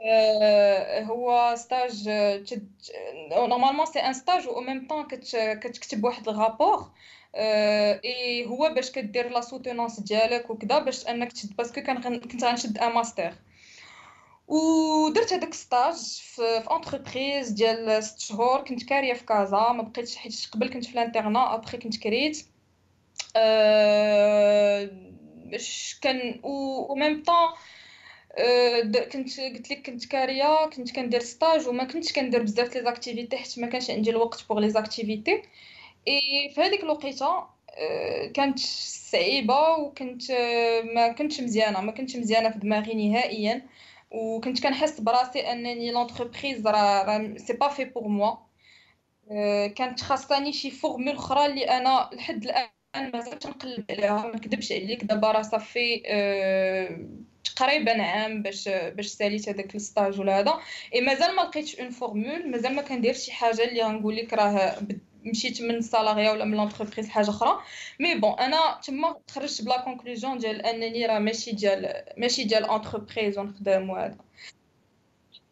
[0.00, 2.08] آه، هو stage
[3.30, 5.06] normalement c'est un stage où même temps
[5.54, 6.90] كتكتب واحد ال rapport
[7.34, 12.78] et هو باش كدير la soutenance ديالك وكذا باش أنك تشد parce que كنت غنشد
[12.78, 13.32] un master
[14.48, 15.94] ودرت هذاك stage
[16.34, 18.64] في, entreprise ديال 6 شهور.
[18.64, 22.46] كنت كاريه في كازا ما بقيتش حيت قبل كنت في ال internat après كنت كريت.
[25.50, 27.48] باش كان où même temps
[29.12, 33.58] كنت قلت لك كنت كاريه كنت كندير stage وما كنتش كندير بزاف les activités حيت
[33.58, 35.42] ما كانش عندي الوقت pour les activités
[36.08, 37.44] et في هذيك الوقيته
[38.34, 38.58] كانت
[39.12, 40.22] صعيبة وكنت
[40.94, 43.62] ما كنتش مزيانة ما كنتش مزيانة في دماغي نهائيا.
[44.10, 48.36] وكنت كنحس براسي انني l'entreprise راه c'est pas fait pour moi
[49.68, 55.04] كانت خاصني شي formule أخرى اللي أنا لحد الان مازال تنقلب عليها ما نكذبش عليك
[55.04, 56.02] دابا راه صافي
[57.56, 60.60] تقريبا عام باش باش ساليت هذاك ال stage ولا هذا
[60.94, 64.78] اي مازال ما لقيتش une formule مازال ما كندير شي حاجة اللي غنقول لك راه
[65.26, 67.58] مشيت من ال salariat ولا من l'entreprise حاجة أخرى.
[68.00, 73.38] mais bon أنا تما خرجت بلا conclusion ديال أنني راه ماشي ديال ماشي ديال entreprise
[73.38, 74.16] ونخدم وهذا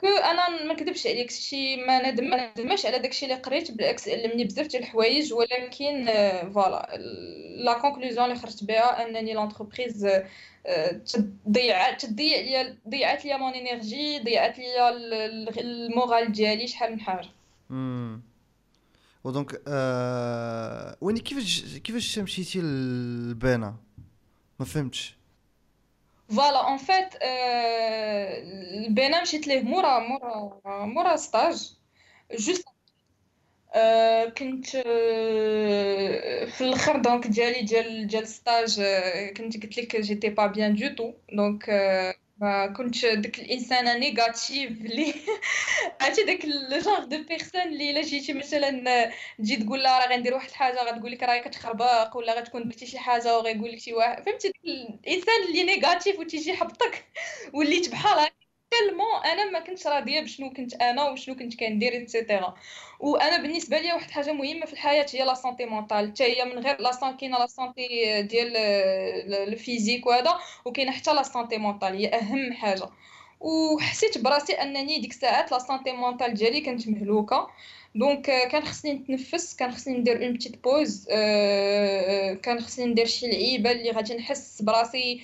[0.01, 4.09] que أنا ما نكذبش عليك شي ما ندم ما ندمش على داكشي اللي قريت بالعكس
[4.09, 6.09] علمني بزاف ديال الحوايج ولكن
[6.55, 6.97] voilà
[7.57, 10.09] la conclusion اللي خرجت بها أنني l'entreprise
[11.13, 14.91] تضيع تضيع ليا ضيعت ليا mon énergie ضيعت ليا
[15.59, 17.29] ال moral ديالي شحال من حاجة.
[19.25, 23.77] و donc آه وين كيفاش كيفاش مشيتي للبانا
[24.61, 25.17] ما فهمتش
[26.29, 27.15] voilà en fait
[28.87, 31.77] البانا مشيت ليه مورا مورا مورا stage
[32.39, 32.65] juste
[33.75, 40.29] آه كنت آه في الآخر دونك ديالي ديال ديال ستاج آه كنت قلت لك جيتي
[40.31, 45.15] با بيان دو تو دونك آه ما كنتش داك الانسانه نيجاتيف اللي
[46.01, 50.49] عرفتي داك الجونغ دو بيرسون اللي الا جيتي مثلا تجي تقول لها راه غندير واحد
[50.49, 54.49] الحاجة غتقول لك راهي كتخربق ولا غتكون درتي شي حاجة وغيقول لك شي واحد فهمتي
[54.49, 57.05] داك الانسان اللي نيجاتيف وتيجي يحبطك
[57.55, 58.44] وليت بحال هكا
[58.81, 62.55] tellement أنا ما كنتش راضية بشنو كنت أنا وشنو كنت كندير et tout ça
[63.01, 66.59] وأنا بالنسبة لي واحد حاجة مهمة في الحياة هي la santé mentale حتى هي من
[66.59, 68.57] غير لا كاينة la santé ديال
[69.49, 72.89] ال physique وهذا وكاينة حتى la santé mentale هي أهم حاجة.
[73.41, 77.51] وحسيت براسي أنني ديك الساعات la santé mentale ديالي كانت مهلوكة.
[77.95, 81.07] donc كان خصني نتنفس كان خصني ندير une petite pause
[82.43, 85.21] كان خصني ندير شي لعيبة اللي غادي نحس براسي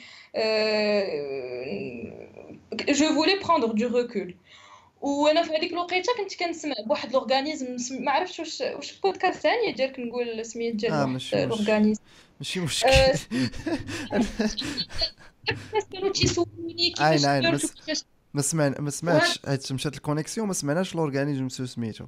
[2.88, 4.34] je voulais prendre du recul
[5.00, 9.98] وأنا في هذيك الوقيتة كنت كنسمع بواحد l'organisme ما عرفتش واش واش بودكاست ثانية ديالك
[9.98, 12.02] نقول سميت ديال آه l'organisme
[12.40, 12.88] ماشي مشكل.
[15.92, 20.94] كانوا تيسولوني عين عين بس ما سمعنا ما سمعتش حيت مشات ال connexion ما سمعناش
[20.94, 22.06] l'organisme سميتو.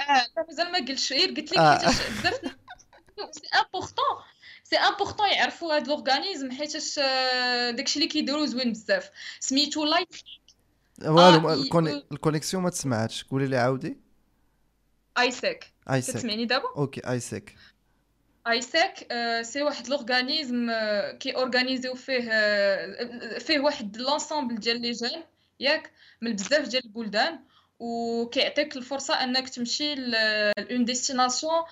[0.00, 2.40] آه مازال ما قلتش غير قلت لك بزاف
[3.36, 4.33] c'est important
[4.64, 6.98] c'est important يعرفوا هاد l'organisme حيتاش
[7.76, 10.08] داكشي اللي كيديروا زوين بزاف سميتو لايت
[11.02, 11.52] والو
[12.12, 13.96] ال connexion ما تسمعاتش قولي لي عاودي
[15.18, 17.56] AIESEC AIESEC كتسمعني دابا OK AIESEC
[18.46, 19.08] AIESEC
[19.42, 20.70] c'est واحد l'organisme
[21.20, 22.20] qui organise فيه
[23.38, 25.22] فيه واحد l'ensemble ديال les jeunes
[25.60, 27.38] ياك من بزاف ديال البلدان
[27.84, 31.62] وكيعطيك الفرصة أنك تمشي l'une destination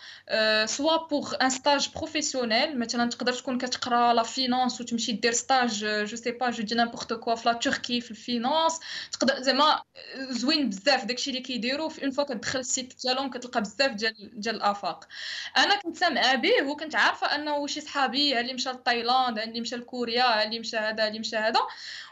[0.64, 6.16] soit pour un stage professionnel مثلا تقدر تكون كتقرأ la finance وتمشي دير stage je
[6.16, 8.80] sais pas je dis n'importe quoi في la Turquie في ال finance
[9.12, 9.83] تقدر زعما
[10.31, 14.40] زوين بزاف داكشي اللي كيديروا في une fois كتدخل ال site ديالهم كتلقى بزاف ديال
[14.40, 15.09] ديال الآفاق.
[15.57, 20.44] أنا كنت سامعه به وكنت عارفة أنه شي صحابي اللي مشى لتايلاند اللي مشى لكوريا
[20.44, 21.61] اللي مشى هذا اللي مشى هذا.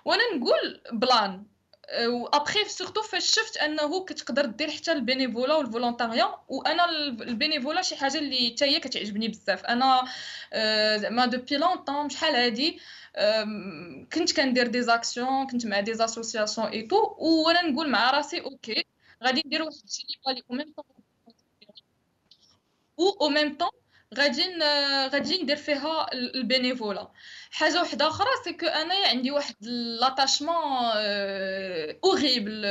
[0.05, 1.45] وأنا نقول بلان.
[1.99, 7.00] و après surtout فاش شفت انه كتقدر دير حتى ال bénévolat وال volontariat وأنا ال
[7.00, 10.05] bénévolat شي حاجة اللي حتى هي كتعجبني بزاف أنا
[10.96, 12.81] زعما depuis longtemps شحال هادي
[14.12, 18.85] كنت كندير des actions كنت مع des associations et tout وأنا نقول مع راسي OK
[19.24, 20.85] غادي ندير واحد الشيء اللي au même temps
[22.96, 23.68] و au même temps
[24.18, 24.42] غادي
[25.12, 27.11] غادي ندير فيها ال bénévolat
[27.51, 29.55] حاجة وحده أخرى c'est que انايا عندي واحد
[30.01, 30.55] l'attachement
[32.05, 32.66] horrible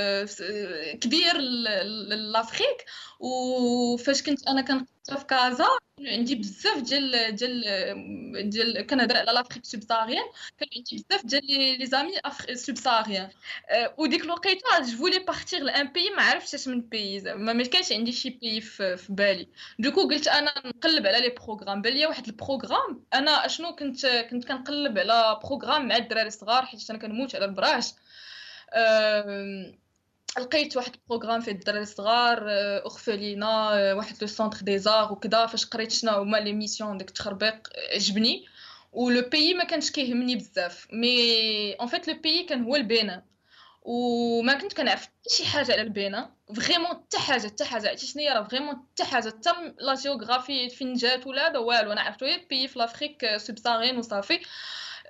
[1.01, 1.37] كبير
[2.31, 2.85] l'Afrique
[3.19, 5.65] وفاش كنت أنا كنقرا في كازا
[6.07, 10.23] عندي بزاف ديال ديال ديال كنهضر على l'Afrique subsaharienne
[10.59, 11.45] كان عندي بزاف ديال
[11.79, 12.11] les amis
[12.53, 13.29] subsahariens
[13.97, 17.91] وديك الوقيتة je voulais partir لأن pays ما عرفتش اش من pays زعما ما كانش
[17.91, 19.47] عندي شي pays في, بالي.
[19.79, 23.75] du coup قلت أنا نقلب على les programmes بان ليا واحد ال programme أنا أشنو
[23.75, 27.93] كنت كنت كنقلب على programme مع الدراري الصغار حيت أنا كنموت على البراش.
[30.39, 32.43] لقيت واحد ال programme فيه الدراري الصغار
[32.83, 37.69] orphelinat واحد le centre des arts وكذا فاش قريت شنو هما les missions داك التخربيق
[37.93, 38.45] عجبني.
[38.93, 40.87] ولو pays ما كانش كيهمني بزاف.
[40.91, 43.21] mais en fait le pays كان هو لبنان
[43.81, 47.89] وما كنت كنعرف شي حاجة على لبنان vraiment حتى حاجة حتى حاجة.
[47.89, 49.29] عرفتي شنو هي؟ راه vraiment حتى حاجة.
[49.29, 51.91] حتى la géographie فين جات ولا هذا والو.
[51.91, 54.39] أنا عرفت غير pays في l'Afrique subsaharienne وصافي.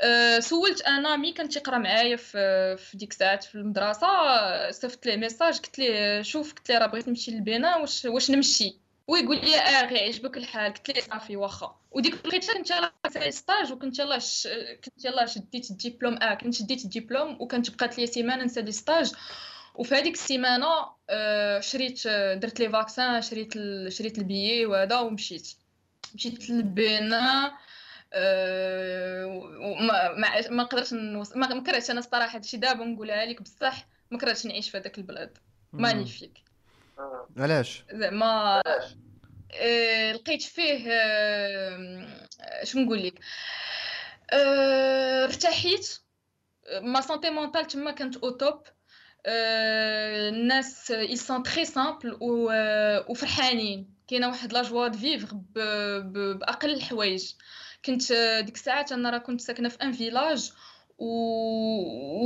[0.02, 4.08] أه سولت أنا mais كان تيقرا معايا في ديك الساعات في المدرسة
[4.72, 8.89] صيفط ليه message قلت ليه شوف قلت ليه راه بغيت نمشي للبنان واش واش نمشي؟
[9.10, 11.80] ويقول لي آه غير عجبك الحال قلت ليه صافي واخا.
[11.92, 14.48] وديك الوقيتة كنت يلاه stage وكنت يلاه ش...
[14.84, 19.12] كنت يلاه شديت الدبلوم آه كنت شديت الدبلوم وكانت بقات لي سيمانة نسالي stage
[19.76, 20.68] وفي هذيك السيمانة
[21.10, 23.94] آه شريت درت لي vaccin شريت ال...
[23.94, 25.54] شريت البيي وهذا ومشيت.
[26.16, 27.52] مشيت للبنان
[28.14, 29.26] أه
[29.80, 31.36] ما ما ما قدرتش نوص...
[31.36, 32.58] ما كرهتش أنا الصراحه هادشي.
[32.58, 35.38] دابا نقولها لك بصح ما كرهتش نعيش في هذاك البلاد.
[35.74, 36.49] magnifique.
[37.38, 38.62] علاش؟ زعما
[39.54, 40.78] أه لقيت فيه
[42.64, 43.20] شنو نقول لك؟
[44.32, 46.00] أه ارتحيت.
[46.82, 48.62] ma santé mentale تما كانت au top
[49.26, 52.22] الناس ils sont très simples
[53.10, 57.34] وفرحانين كاينة واحد la joie de vivre بأقل الحوايج.
[57.86, 58.14] كنت
[58.46, 60.52] ديك الساعات أنا راه كنت ساكنة في un village
[60.98, 61.06] و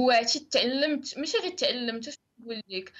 [0.05, 1.17] وعرفتي تعلمت.
[1.17, 2.93] ماشي غير تعلمت نقول لك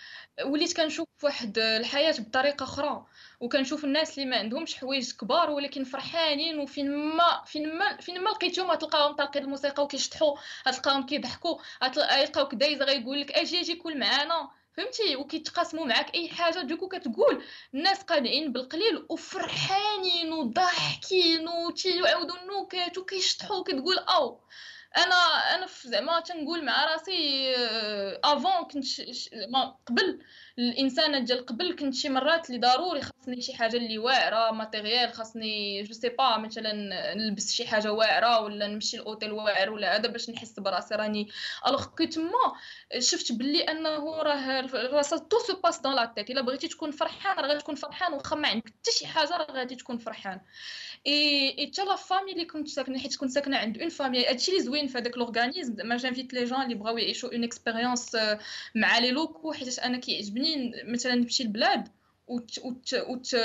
[0.46, 3.06] وليت كنشوف واحد الحياة بطريقة أخرى
[3.40, 8.30] وكنشوف الناس اللي ما عندهمش حوايج كبار ولكن فرحانين وفين ما فين ما فين ما
[8.30, 14.50] لقيتهم غتلقاهم طالقين الموسيقى وكيشطحوا غتلقاهم كيضحكوا غتلقاوك دايز غيقول لك أجي أجي كل معانا.
[14.78, 16.60] فهمتي؟ وكيتقاسموا معاك أي حاجة.
[16.60, 24.40] دوكو كتقول الناس قانعين بالقليل وفرحانين وضاحكين وتيعاودوا النكات وكيشطحوا كتقول أو.
[24.98, 25.16] أنا
[25.56, 27.54] أنا زعما تنقول مع راسي
[28.24, 28.86] افون كنت
[29.50, 30.20] ما قبل.
[30.60, 35.84] الإنسان ديال قبل كنت شي مرات اللي ضروري خاصني شي حاجة اللي واعرة matériel خاصني
[35.84, 36.74] je sais pas مثلا
[37.14, 41.28] نلبس شي حاجة واعرة ولا نمشي لأوتيل واعر ولا هذا باش نحس براسي راني
[41.68, 41.86] alors.
[41.98, 42.54] كي تما
[43.00, 46.30] شفت باللي أنه راه راه tout se passe dans la tête.
[46.30, 49.52] إلا بغيتي تكون فرحان راه غادي تكون فرحان واخا ما عندك حتى شي حاجة راه
[49.52, 50.42] غادي تكون فرحان.
[51.08, 54.52] إي إي حتى la famille اللي كنت ساكنة حيت كنت ساكنة عند une famille هادشي
[54.52, 58.18] اللي زوين في هذاك l'organisme ما j'invite les jeunes اللي بغاو يعيشوا une expérience
[58.76, 60.43] مع les locaux حيت أنا كيعجبني
[60.88, 61.88] مثلا لبلاد
[62.28, 63.36] وت وت وت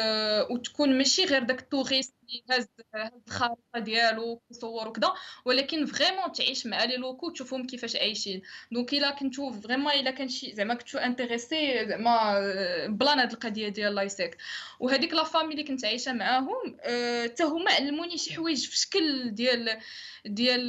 [0.51, 5.15] وتكون ماشي غير داك ال touriste اللي هاز هاز الخريطة ديالو كيصور وكذا
[5.45, 8.43] ولكن vraiment تعيش مع les locaux تشوفهم كيفاش عايشين.
[8.73, 12.41] donc إلا كنتو vraiment إلا كان شي زعما كنتو intéressés زعما
[12.89, 14.37] بلان هاد القضية ديال l'AIESEC.
[14.81, 16.77] وهذيك la famille اللي كنت عايشة معاهم
[17.25, 19.81] حتى أه هما علموني شي حوايج في شكل ديال
[20.27, 20.69] ديال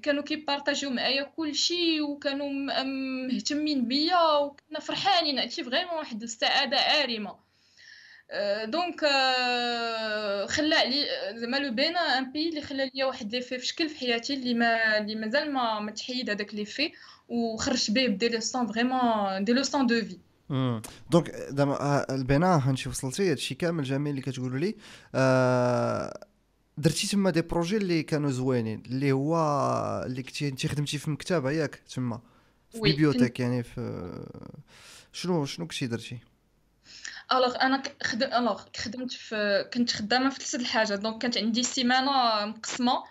[0.00, 2.50] كانوا كيبارطاجيو معايا كلشي وكانوا
[3.32, 5.38] مهتمين بيا وكنا فرحانين.
[5.38, 7.49] هادشي فريمون واحد السعادة عارمه
[8.64, 9.00] دونك
[10.50, 13.98] خلى علي زعما لو بينا ان بي اللي خلى ليا واحد لي في شكل في
[13.98, 16.92] حياتي اللي ما اللي مازال ما ما تحيد هذاك لي في
[17.28, 20.18] وخرجت به بدي لوسون فريمون دي لوسون دو في
[21.10, 24.76] دونك دابا البناء هانشي وصلتي؟ هادشي كامل جميل اللي كتقولوا لي.
[25.14, 26.26] آه
[26.78, 29.36] درتي تما دي بروجي اللي كانوا زوينين اللي هو
[30.06, 32.20] اللي كنتي انت خدمتي في مكتبه ياك تما
[32.72, 34.10] في بيبيوتيك يعني في
[35.12, 36.18] شنو شنو كنتي درتي؟
[37.32, 42.46] الوغ أنا خدم الوغ خدمت في كنت خدامة في ثلاثة الحاجات دونك كانت عندي سيمانة
[42.46, 43.04] مقسمة.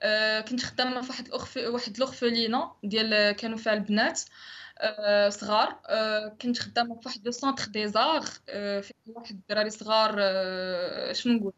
[0.00, 4.20] أه كنت خدامة في واحد الاخ واحد الاخفلينه ديال كانوا فيها البنات
[4.78, 5.80] أه صغار.
[5.86, 8.22] أه كنت خدامة في واحد لو سونتر دي زار
[8.82, 10.12] فيه واحد الدراري صغار
[11.14, 11.52] شنو نقول؟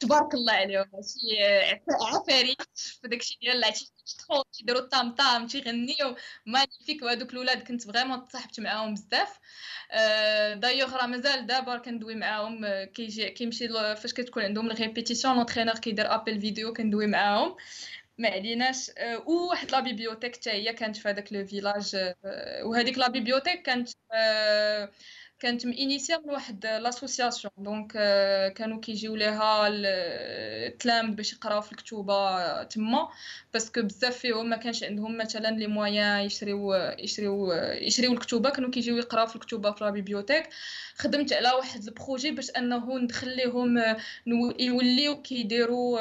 [0.00, 0.84] تبارك الله عليهم.
[0.84, 1.42] شي
[2.12, 8.24] عفاريت في داكشي ديال العشيش تيدخلوا تيديروا الطام طام تيغنيو magnifique وهذوك الاولاد كنت vraiment
[8.24, 9.38] تصاحبت معاهم بزاف.
[10.60, 16.14] دايوغ راه مازال دابا كندوي معاهم كيجي كيمشي فاش كتكون عندهم ال répétition l'entraîneur كيدير
[16.14, 17.56] appel vidéo كندوي معاهم.
[18.18, 18.90] ما عليناش.
[19.26, 22.14] وواحد la bibliothèque حتى هي كانت في هذاك le village
[22.62, 23.88] وهذيك لا بيبيوتيك كانت
[25.40, 27.92] كانت مانيسيا من واحد لاسوسياسيون دونك
[28.56, 33.08] كانوا كيجيو ليها التلام باش يقراو في الكتوبة تما
[33.52, 38.50] باسكو بزاف فيهم ما كانش عندهم مثلا لي مويان يشريو يشريو يشريو الكتوبة.
[38.50, 40.48] كانوا كيجيو يقراو في الكتوبة في لا بيبيوتيك
[40.96, 43.96] خدمت على واحد البروجي باش أنه ندخل لهم
[44.60, 46.00] يوليو كيديروا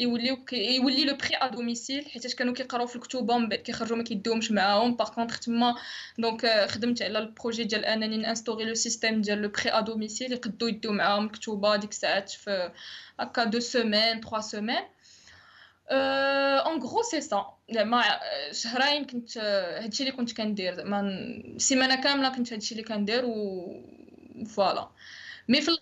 [0.00, 4.02] يوليو يولي لو بري ا دوميسيل حيت كانوا كيقراو في الكتوبة من بعد كيخرجوا ما
[4.02, 4.96] كيدوهمش معاهم.
[4.96, 5.74] باغ كونطخ تما
[6.18, 10.66] donc خدمت على ال projet ديال أنني نانستوري système ديال le prêt à domicile يقدو
[10.66, 12.72] يدو معاهم الكتوبه ديك الساعات في
[13.20, 14.82] هكا deux semaines 3 semaines
[15.90, 18.02] en gros c'est ça زعما
[18.52, 19.38] شهرين كنت
[19.82, 20.74] هادشي اللي كنت كندير.
[20.74, 21.02] زعما
[21.56, 23.84] سيمانة كاملة كنت هادشي اللي كندير et
[24.46, 24.88] voilà.
[25.48, 25.78] mais في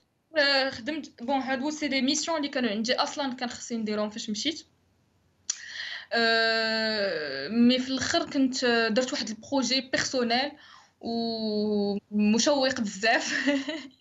[0.70, 4.66] خدمت bon هادو c'est des missions اللي كانوا عندي أصلا كان خصني نديرهم فاش مشيت.
[7.51, 10.53] mais في الآخر كنت درت واحد ال projet personnel
[11.01, 13.32] ومشوق بزاف.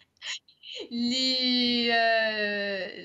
[0.92, 1.94] اللي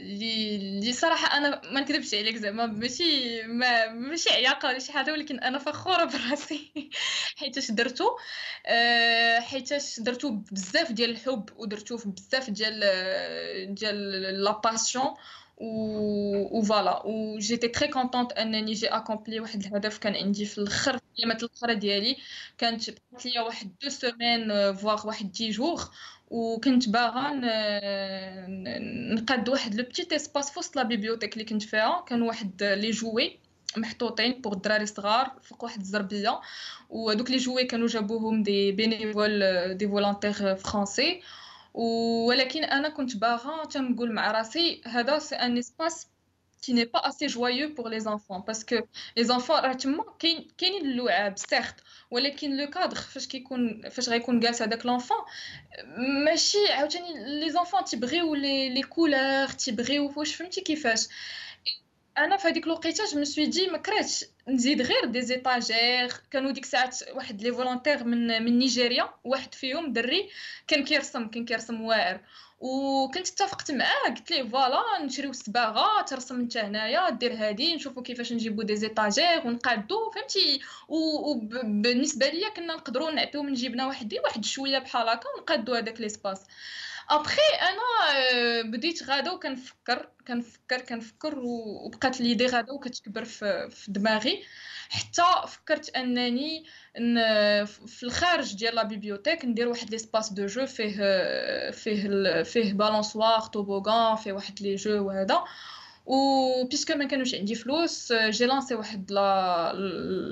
[0.03, 5.13] اللي اللي صراحة أنا ما نكذبش عليك زعما ماشي ما ماشي عياقه ولا شي حاجة
[5.13, 6.73] ولكن أنا فخورة براسي
[7.37, 8.17] حيتاش درتو
[9.41, 12.81] حيتاش درتو بزاف ديال الحب ودرتو بزاف ديال
[13.75, 14.11] ديال
[14.45, 15.15] la passion
[15.61, 16.52] et voilà.
[16.52, 21.75] و j'étais très contente أنني j'ai accompli واحد الهدف كان عندي في الأخر الايامات الاخرى
[21.75, 22.17] ديالي.
[22.59, 25.85] كانت بقات ليا واحد deux semaines voire واحد dix jours
[26.31, 27.41] وكنت باغا
[29.15, 32.05] نقاد واحد le petit espace في وسط la bibliothèque اللي كنت فيها.
[32.09, 33.39] كان واحد les jouets
[33.77, 36.41] محطوطين pour الدراري صغار فوق واحد الزربية.
[36.91, 39.41] ودوك les jouets كانوا جابوهم des bénévoles
[39.75, 41.21] des volontaires français
[41.75, 46.07] ولكن أنا كنت باغا تنقول مع راسي هذا c'est un espace
[46.61, 48.41] qui n'est pas assez joyeux pour les enfants.
[48.43, 48.77] Parce que
[49.17, 51.75] les enfants راه تما كاين كاينين اللعاب سيرت
[52.11, 55.19] ولكن le cadre فاش كيكون فاش غيكون جالس هذاك l'enfant
[56.25, 61.09] ماشي عاوتاني les enfants تيبغيو les les couleurs تيبغيو واش فهمتي كيفاش
[62.19, 66.51] أنا في هذيك الوقيته je me suis dit ما كرهتش نزيد غير des étagères كانوا
[66.51, 70.29] ديك الساعات واحد les volontaires من من نيجيريا واحد فيهم دري
[70.67, 72.21] كان كيرسم كان كيرسم واعر
[72.61, 78.33] وكنت اتفقت معاه قلت ليه voilà نشريو الصباغه ترسم انت هنايا دير هادي نشوفوا كيفاش
[78.33, 84.79] نجيبو des étagères ونقادو فهمتي؟ وبالنسبه ليا كنا نقدروا نعطيو من جيبنا واحد واحد شوية
[84.79, 86.41] بحال هكا ونقادو هذاك l'espace.
[87.11, 94.43] ابخي أنا بديت غادا وكنفكر كنفكر كنفكر وبقات l'idée غادا وكتكبر في دماغي
[94.91, 96.65] حتى فكرت انني
[97.87, 100.97] في الخارج ديال la bibliothèque ندير واحد l'espace de jeu فيه
[101.71, 105.45] فيه فيه balançoire toboggan فيه واحد les jeux وهذا
[106.07, 109.73] و puisque ما كانوش عندي فلوس j'ai lancé واحد la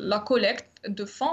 [0.02, 1.28] la collecte de fonds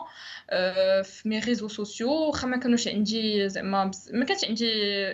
[1.03, 4.71] في mes réseaux sociaux ما كانوش عندي زعما ما كانش عندي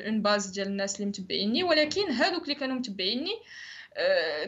[0.08, 3.32] une base ديال الناس اللي متبعيني ولكن هادوك اللي كانوا متبعيني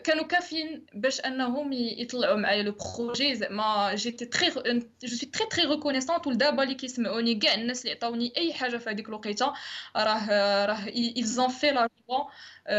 [0.04, 4.62] كانوا كافيين باش أنهم يطلعوا معايا le projet زعما j'étais très je
[5.08, 9.10] suis très très reconnaissante ولدابا اللي كيسمعوني كاع الناس اللي عطاوني أي حاجة في هذيك
[9.10, 9.54] الوقيتة.
[9.96, 11.88] راه راه ils ont fait la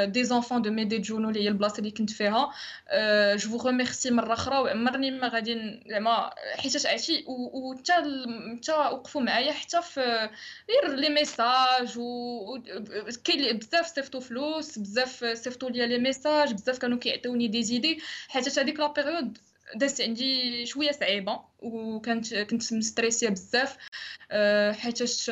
[0.04, 2.50] دي زونفون دو ميدي جونو اللي هي البلاصة اللي كنت فيها.
[3.34, 7.92] je vous remercie مرة أخرى وعمرني ما غادي زعما حيتاش عرفتي وحتى
[8.56, 10.30] حتى وقفوا معايا حتى في
[10.70, 12.58] غير les messages و
[13.24, 17.98] كاين بزاف صيفطوا فلوس بزاف صيفطوا لي les messages بزاف كانوا كيعطيوني des idées
[18.28, 19.38] حيت هذيك la période
[19.76, 23.76] دازت عندي شوية صعيبة وكانت كنت مstressية بزاف.
[24.72, 25.30] حيتاش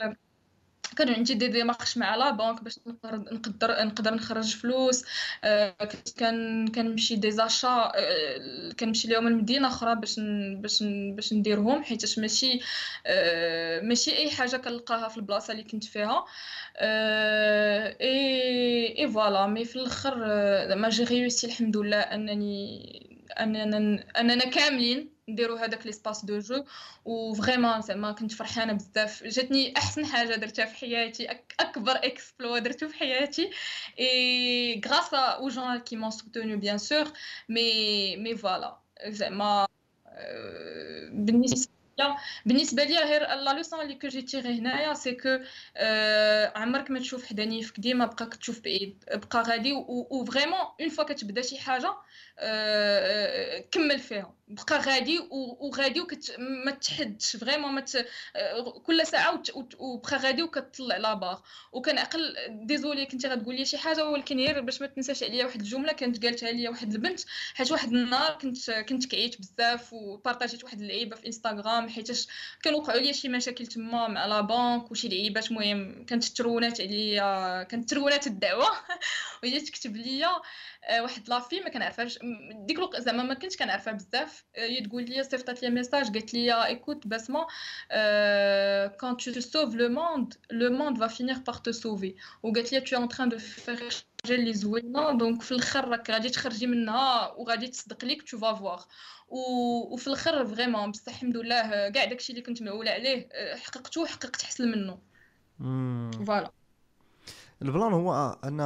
[0.95, 5.05] كان عندي des démarches مع la banque باش نقدر نقدر نخرج فلوس.
[5.45, 5.77] آه،
[6.17, 10.21] كان كنمشي des achats آه، كنمشي ليهم المدينة أخرى باش
[10.57, 10.83] باش
[11.17, 12.61] باش نديرهم حيت ماشي
[13.07, 16.25] آه، ماشي أي حاجة كنلقاها في البلاصة اللي كنت فيها.
[18.01, 19.47] et et voilà.
[19.47, 20.17] mais في الأخر
[20.77, 25.22] ما j'ai réussi الحمد لله انني اننا أننا كاملين.
[25.29, 26.65] نديرو هذاك l'espace de jeu.
[27.05, 29.25] و vraiment زعما كنت فرحانة بزاف.
[29.25, 31.27] جاتني أحسن حاجة درتها في حياتي
[31.61, 33.51] أكبر exploit درتو في حياتي.
[34.01, 37.13] et grâce aux gens qui m'ont soutenue bien sûr
[37.49, 39.67] mais mais voilà زعما
[41.13, 41.73] بالنسبة
[42.47, 45.39] بالنسبة ليا غير la leçon اللي que j'ai tirée هنايا c'est que
[46.61, 49.05] عمرك ما تشوف حدا نيفك ديما بقى كتشوف بعيد.
[49.13, 51.95] بقى غادي و vraiment une fois كتبدا شي حاجة
[53.71, 54.35] كمل فيها.
[54.53, 55.21] بقى غادي
[55.61, 57.85] وغادي وكت ما تحدش vraiment ما
[58.87, 59.43] كل ساعة
[59.79, 64.81] وبقى غادي وكتطلع la barre وكنعقل désolée كنتي غتقول لي شي حاجة ولكن غير باش
[64.81, 67.21] ما تنساش عليا واحد الجملة كانت قالتها لي واحد البنت.
[67.55, 72.29] حيت واحد النهار كنت كنت كعيت بزاف و partageيت واحد اللعيبة في إنستغرام حيتاش
[72.63, 77.63] كانوا وقعوا لي شي مشاكل تما مع la banque وشي لعيبات المهم كانت ترونات عليا
[77.63, 78.69] كانت ترونات الدعوة.
[79.43, 80.29] وهي تكتب ليا
[80.85, 82.19] آه، واحد la fille ما كنعرفهاش
[82.67, 84.45] ديك الوقت زعما ما كنتش كنعرفها بزاف.
[84.57, 87.47] آه، هي تقول لي صيفطات لي message قالت لي écoute بسمه
[89.01, 92.97] quand tu sauves le monde le monde va finir par te sauver وقالت لي t'es
[92.97, 97.69] en train de faire حاجة اللي زوينه donc في الآخر راك غادي تخرجي منها وغادي
[97.69, 98.85] تصدق ليك tu vois
[99.29, 104.43] وفي الآخر vraiment بصح الحمد لله كاع داكشي اللي كنت معوله عليه آه، حققته حققت
[104.43, 104.99] احسن منه.
[106.27, 106.53] voilà
[107.63, 108.57] ال plan هو أن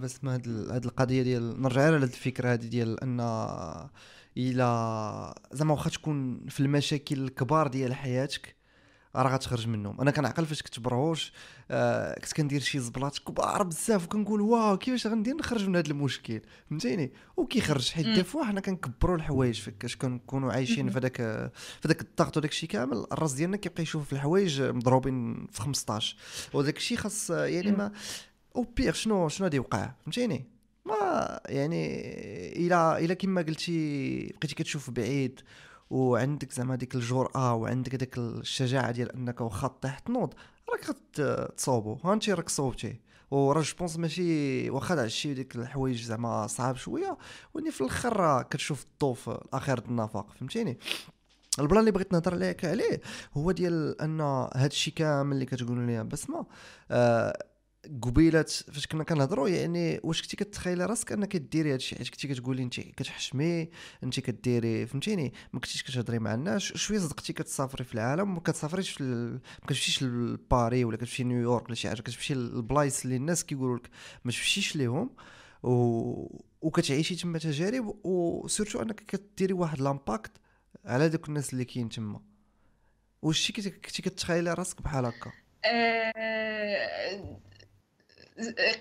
[0.00, 3.20] بس ما هاد القضية ديال نرجع على هاد الفكرة هادي ديال أن
[4.36, 8.62] إلا زعما واخا تكون في المشاكل الكبار ديال حياتك
[9.16, 10.00] راه غتخرج منهم.
[10.00, 11.32] أنا كنعقل فاش كنت برهوش
[11.70, 16.40] آه كنت كندير شي زبلات كبار بزاف وكنقول waouh كيفاش غندير؟ نخرج من هذا المشكل.
[16.70, 17.90] فهمتيني؟ وكيخرج.
[17.90, 22.50] حيت دي فوا حنا كنكبروا الحوايج فاش كنكونوا عايشين في هذاك في هذاك الضغط وداك
[22.50, 26.16] الشيء كامل الراس ديالنا كيبقى يشوف في الحوايج مضروبين في 15
[26.52, 27.92] وداك الشيء خاص يعني ما
[28.56, 30.46] أو بيغ شنو شنو غادي يوقع؟ فهمتيني؟
[30.84, 32.00] ما يعني
[32.66, 35.40] إلى إلى كما قلتي بقيتي كتشوف بعيد
[35.90, 40.34] وعندك زعما ديك الجرأة وعندك ديك الشجاعة ديال أنك واخا طيح تنوض
[40.70, 43.00] راك غتصوبو ها انت راك صوبتي
[43.30, 47.18] وراه je pense ماشي واخا العشي ديك الحوايج زعما صعاب شوية
[47.54, 50.78] ولكن في الأخر كتشوف الضوء في الآخر النفق فهمتيني؟
[51.58, 53.00] ال plan اللي بغيت نهضر عليك عليه
[53.34, 54.20] هو ديال أن
[54.56, 56.46] هذا الشيء كامل اللي كتقول لي بسمة
[56.90, 57.51] آه
[58.02, 62.62] قبيلات فاش كنا كنهضروا يعني واش كنتي كتخيلي راسك أنك ديري هادشي حيت كنتي كتقولي
[62.62, 63.68] انت كتحشمي
[64.04, 68.90] انت كديري فهمتيني؟ ما كنتيش كتهضري مع الناس شوية صدقتي كتسافري في العالم ما كتسافريش
[68.90, 69.32] في ال...
[69.32, 73.76] ما كتمشيش لباري ولا كتمشي New York ولا شي حاجة كتمشي للبلايص اللي الناس كيقولوا
[73.76, 73.90] لك
[74.24, 75.10] ما تمشيش ليهم
[75.62, 76.42] و...
[76.60, 80.32] وكتعيشي تما تجارب و surtout أنك كديري واحد l'impact
[80.84, 82.20] على دوك الناس اللي كاين تما.
[83.22, 85.32] واش كنتي كتخيلي راسك بحال هكا؟
[85.64, 87.38] أه...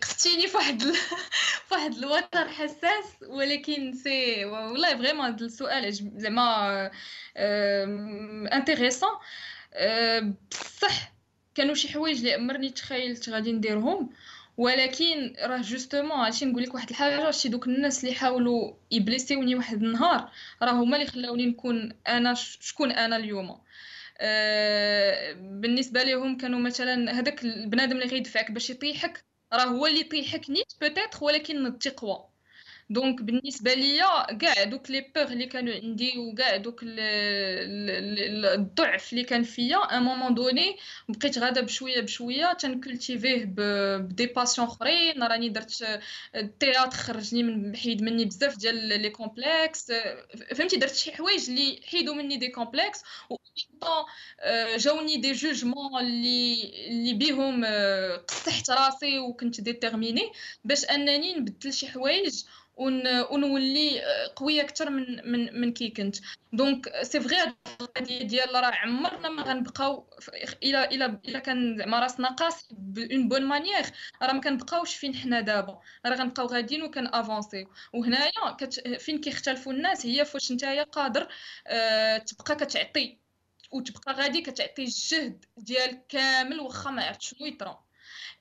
[0.01, 0.95] قفتيني فواحد ال...
[1.67, 6.91] فواحد الوتر حساس ولكن si والله vraiment هذا السؤال زعما
[8.53, 9.09] intéressant
[10.51, 11.13] بصح
[11.55, 14.09] كانوا شي حوايج اللي عمرني تخيلت غادي نديرهم
[14.57, 19.83] ولكن راه justement هادشي نقول لك واحد الحاجة شي دوك الناس اللي حاولوا يblessيوني واحد
[19.83, 20.31] النهار
[20.61, 23.61] راه هما اللي خلاوني نكون أنا شكون أنا اليوم.
[24.17, 30.49] أه بالنسبة لهم كانوا مثلا هذاك البنادم اللي غيدفعك باش يطيحك راه هو اللي يطيحك
[30.49, 32.25] نيت peut-être ولكن التقوى.
[32.89, 36.79] donc بالنسبة ليا كاع دوك les peurs اللي كانوا عندي وكاع دوك
[38.55, 40.77] الضعف اللي كان فيا un moment donné
[41.09, 45.99] بقيت غادا بشوية بشوية تن cultiver ب des passions أخرين راني درت
[46.35, 49.91] ال théâtre خرجني من حيد مني بزاف ديال les complexes
[50.55, 53.03] فهمتي؟ درت شي حوايج اللي حيدوا مني des complexes
[54.77, 57.65] جاوني des jugements اللي اللي بيهم
[58.27, 60.31] قصحت راسي وكنت déterminée
[60.63, 62.43] باش أنني نبدل شي حوايج
[63.31, 64.01] ونولي
[64.35, 66.15] قوية أكثر من من من كي كنت.
[66.53, 70.09] donc c'est vrai القضية ديال راه عمرنا ما غنبقاو
[70.63, 73.83] إلى إلى إلى كان زعما راسنا قاس bonne bonne manière
[74.21, 75.79] راه ما كنبقاوش فين حنا دابا.
[76.05, 78.57] راه غنبقاو غاديين وكان avancer وهنايا.
[78.99, 81.27] فين كيختلفوا الناس هي فاش نتايا قادر
[82.25, 83.17] تبقى كتعطي.
[83.71, 87.83] وتبقى غادي كتعطي الجهد ديالك كامل واخا ما عرفت شنو يطرا.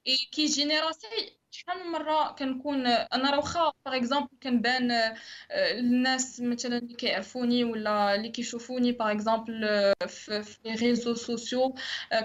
[0.07, 1.07] اي كيجيني راسي
[1.51, 5.17] شحال من مرة كنكون أنا راه واخا par exemple كنبان آه،
[5.51, 9.61] الناس مثلا اللي كيعرفوني ولا اللي كيشوفوني par exemple
[10.09, 11.75] في les réseaux sociaux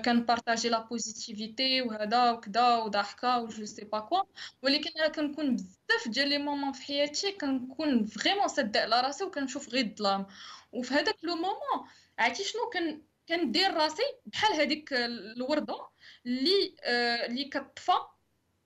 [0.05, 4.21] كن partager la positivité وهذا وكذا وضحكه و je sais pas quoi
[4.63, 9.69] ولكن أنا كنكون بزاف ديال les moments في حياتي كنكون vraiment ساده على راسي وكنشوف
[9.69, 10.25] غير الظلام.
[10.71, 11.87] وفي هذاك le moment
[12.19, 15.87] عرفتي شنو كان كندير راسي بحال هذيك الوردة
[16.25, 17.91] اللي آه اللي كطفى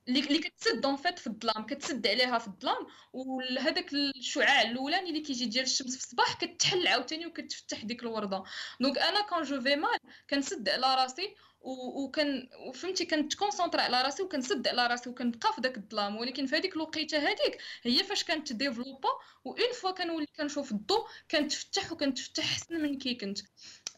[0.07, 5.45] اللي كتسد en fait في الظلام كتسد عليها في الظلام وهذاك الشعاع الأولاني اللي كيجي
[5.45, 8.43] ديال الشمس في الصباح كتحل عاوتاني وكتفتح ديك الوردة.
[8.79, 9.99] donc أنا quand je vais mal
[10.29, 15.77] كنسد على راسي وكان فهمتي كنت concentrer على راسي وكنسد على راسي وكنبقى في داك
[15.77, 16.17] الظلام.
[16.17, 19.09] ولكن في هذيك الوقيتة هذيك هي فاش كنت développer
[19.45, 23.39] و une fois كنولي كنشوف الضوء كنتفتح وكنتفتح احسن من كي كنت.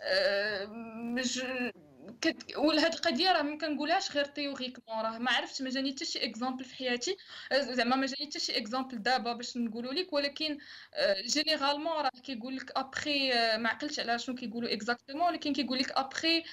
[0.01, 0.66] أه
[2.22, 2.58] كت...
[2.58, 6.63] وهاد القضية راه ما كنقولهاش غير théoriquement راه ما عرفتش ما جاني حتى شي exemple
[6.64, 7.18] في حياتي.
[7.54, 10.58] زعما ما جاني حتى شي exemple دابا باش نقولوا لك ولكن
[11.26, 16.43] généralement راه كيقول لك ابخي ما عقلتش على شنو كيقولوا exactement ولكن كيقول لك après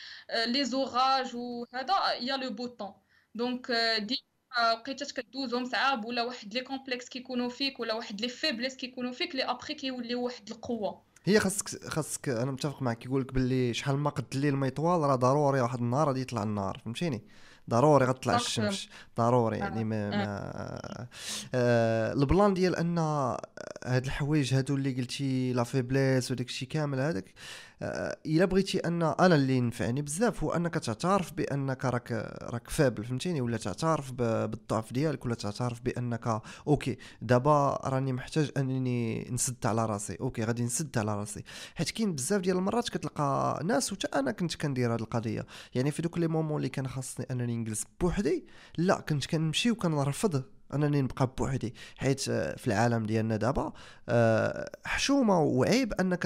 [0.47, 2.95] les orages وهذا y a le beau temps
[3.35, 4.25] donc دي
[4.73, 9.35] وقيتات كدوزهم صعاب ولا واحد les complexes كيكونوا فيك ولا واحد les faiblesses كيكونوا فيك
[9.35, 11.08] لي ابخي كيوليو واحد القوة.
[11.29, 15.01] هي خاصك خاصك أنا متفق معك كيقول لك باللي شحال ما قد الليل ما يطوال
[15.01, 17.23] راه ضروري واحد النهار غادي يطلع النهار فهمتيني؟
[17.69, 18.89] ضروري غتطلع الشمس.
[19.19, 21.07] ضروري يعني ما, ما
[21.55, 22.99] آه ال plan ديال أن
[23.85, 27.35] هاد الحوايج هادو اللي قلتي la faiblesse وداك الشيء كامل هذاك
[27.83, 32.13] آه، إلا بغيتي أن أنا اللي ينفعني بزاف هو أنك تعترف بأنك راك
[32.43, 39.31] راك faible فهمتيني؟ ولا تعترف بالضعف ديالك ولا تعترف بأنك ok دابا راني محتاج أنني
[39.31, 41.45] نسد على راسي ok غادي نسد على راسي.
[41.75, 45.47] حيت كاين بزاف ديال المرات كتلقى ناس وتا أنا كنت كندير هذه القضية.
[45.75, 48.47] يعني في دوك les moments اللي كان خاصني أنني نجلس بوحدي
[48.79, 50.45] لا كنت كنمشي وكنرفض
[50.75, 51.75] أنني نبقى بوحدي.
[51.97, 53.73] حيت في العالم ديالنا دابا
[54.09, 56.23] آه، حشومة وعيب أنك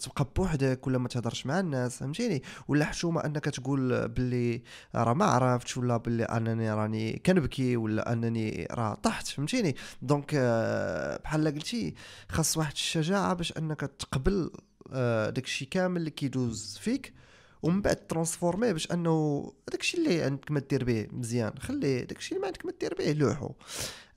[0.00, 4.62] تبقى بوحدك ولا ما تهضرش مع الناس فهمتيني؟ ولا حشومة أنك تقول باللي
[4.94, 11.20] راه ما عرفتش ولا باللي أنني راني كنبكي ولا أنني راه طحت فهمتيني؟ donc آه،
[11.24, 11.94] بحال قلتي
[12.28, 14.50] خاص واحد الشجاعة باش أنك تقبل
[14.92, 17.14] آه، داكشي كامل اللي كيدوز فيك.
[17.62, 21.52] ومن بعد transformer باش انه داكشي اللي عندك ما دير به مزيان.
[21.58, 23.50] خلي داكشي اللي ما عندك ما دير به لوحو.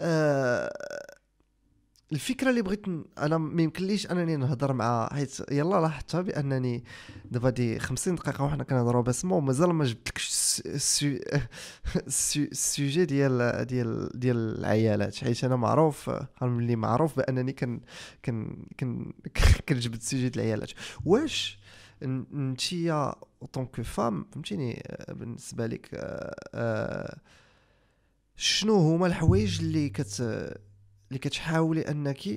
[0.01, 1.15] آه
[2.11, 2.85] الفكرة اللي بغيت
[3.17, 6.83] أنا ما يمكنليش أنني نهضر مع حيت يلا لاحظتها بأنني
[7.25, 10.61] دابا دي 50 دقيقة وحنا كنهضروا بسمو مازال ما جبتلكش
[12.37, 17.81] ال sujet ديال ديال ديال العيالات حيت أنا معروف ملي معروف بأنني كن
[18.25, 19.13] كن كن
[19.69, 20.71] كنجبد ال sujet ديال العيالات.
[21.05, 21.59] واش
[22.03, 23.15] نتيا
[23.53, 27.17] en tant que femme فهمتيني؟ بالنسبة لك آه، آه،
[28.35, 30.19] شنو هما الحوايج اللي كت
[31.09, 32.27] اللي كتحاولي أنك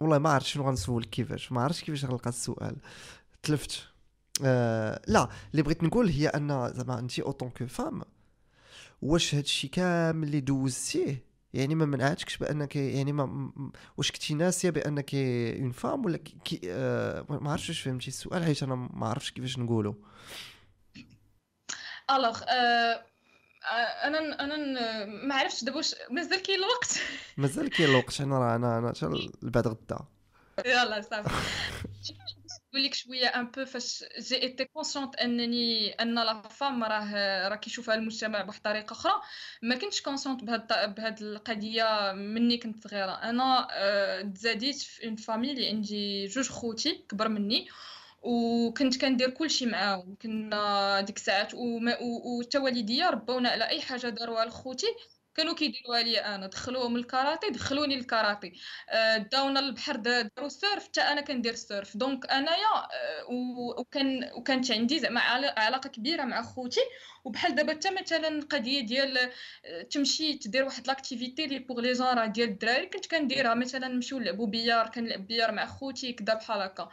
[0.00, 1.52] والله ما عرفت شنو غنسولك كيفاش.
[1.52, 2.76] ما عرفتش كيفاش غنلقى السؤال.
[3.42, 3.88] تلفت.
[4.44, 8.02] آه لا اللي بغيت نقول هي أن زعما انت en tant que femme
[9.02, 13.52] واش هادشي كامل اللي دوزتيه يعني ما منعتكش بأنك يعني ما
[13.96, 18.62] واش كنتي ناسية بأنك une femme ولا كي آه ما عرفتش واش فهمتي السؤال حيت
[18.62, 20.04] أنا ما عرفتش كيفاش نقولو.
[22.10, 23.04] alors آه
[24.04, 24.56] أنا أنا
[25.26, 27.00] ما عرفتش دابا واش مازال كاين الوقت.
[27.36, 28.92] مازال كاين الوقت أنا راه أنا أنا
[29.42, 29.98] بعد غدا.
[30.66, 31.28] يلا صافي.
[32.74, 37.94] نقول لك شوية un peu فاش j'étais consciente أنني أن la femme راه راه كيشوفها
[37.94, 39.12] المجتمع بواحد الطريقة أخرى.
[39.62, 43.12] ما كنتش consciente بهاد بهاد القضية مني كنت صغيرة.
[43.12, 47.68] أنا آه، تزاديت في une famille اللي عندي جوج خوتي كبر مني
[48.22, 50.14] وكنت كندير كلشي معاهم.
[50.22, 54.86] كنا ديك الساعات وتا والديا ربونا على أي حاجة داروها لخوتي.
[55.38, 58.52] كانوا كيديروها لي أنا دخلوهم الكاراتي دخلوني الكاراتي.
[58.90, 63.26] آه، داونا البحر داروا ال surf حتى أنا كندير ال surf donc أنايا آه،
[63.78, 65.20] وكان وكانت عندي زعما
[65.56, 66.80] علاقة كبيرة مع خوتي.
[67.24, 69.18] وبحال دابا حتى مثلا القضية ديال
[69.64, 73.54] آه، تمشي تدير واحد l'activité اللي pour les jeunes ديال الدراري كنت كنديرها.
[73.54, 76.88] مثلا نمشيو نلعبوا billard كنلعب billard مع خوتي كدا بحال هكا.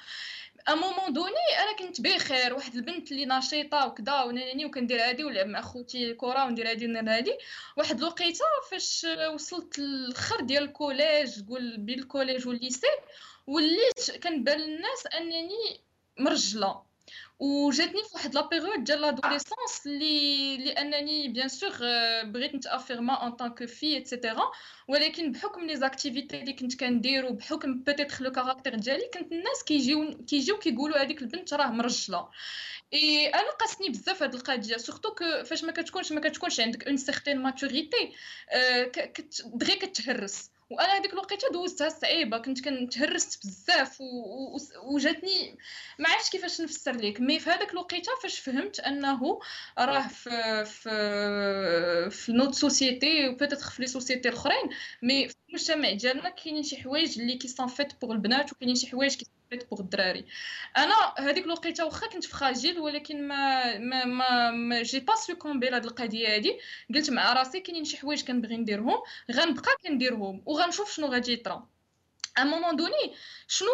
[0.67, 5.23] à un moment donné أنا كنت بخير واحد البنت اللي نشيطة وكذا وناني وكندير هادي
[5.23, 7.37] ولعب مع خوتي كرة وندير هادي وندير هادي
[7.77, 12.87] واحد الوقيتة فاش وصلت للخر ديال ال collège قول بين ال collège وال lycée
[13.47, 15.81] وليت كنبان للناس أنني
[16.19, 16.81] مرجلة.
[17.39, 21.71] وجاتني في واحد la période ديال l'adolescence اللي لأنني bien sûr
[22.23, 24.51] بغيت نتافيرما en tant que fille et cetera
[24.87, 30.17] ولكن بحكم les activités اللي كنت كندير وبحكم peut-être le caractère ديالي كنت الناس كيجيو
[30.27, 32.29] كيجيو كيقولوا هذيك البنت راه مرجلة.
[32.93, 36.97] اي أنا قاسني بزاف هاد القضية surtout que فاش ما كتكونش ما كتكونش عندك une
[36.97, 38.13] certaine maturité
[39.45, 40.51] دغيا كتهرس.
[40.69, 43.97] وأنا هذيك الوقيته دوزتها صعيبه كنت كنتهرست بزاف
[44.83, 45.57] وجاتني
[45.99, 49.39] ما عرفتش كيفاش نفسر لك mais في هذاك الوقيته فاش فهمت أنه
[49.77, 54.69] راه في في في notre société و peut-être في les sociétés الأخرين
[55.01, 58.87] mais في المجتمع ديالنا كاينين شي حوايج اللي كي sont faites pour البنات وكاينين شي
[58.87, 60.25] حوايج كي faites pour الدراري.
[60.77, 65.69] أنا هذيك الوقيتة واخا كنت في خاجل ولكن ما ما ما, ما j'ai pas succombé
[65.69, 66.59] لهاد القضية هادي.
[66.95, 68.97] قلت مع راسي كاينين شي حوايج كنبغي نديرهم
[69.31, 71.74] غنبقى كنديرهم وغنشوف شنو غادي يطرا.
[72.37, 73.15] à un moment donné
[73.47, 73.69] شنو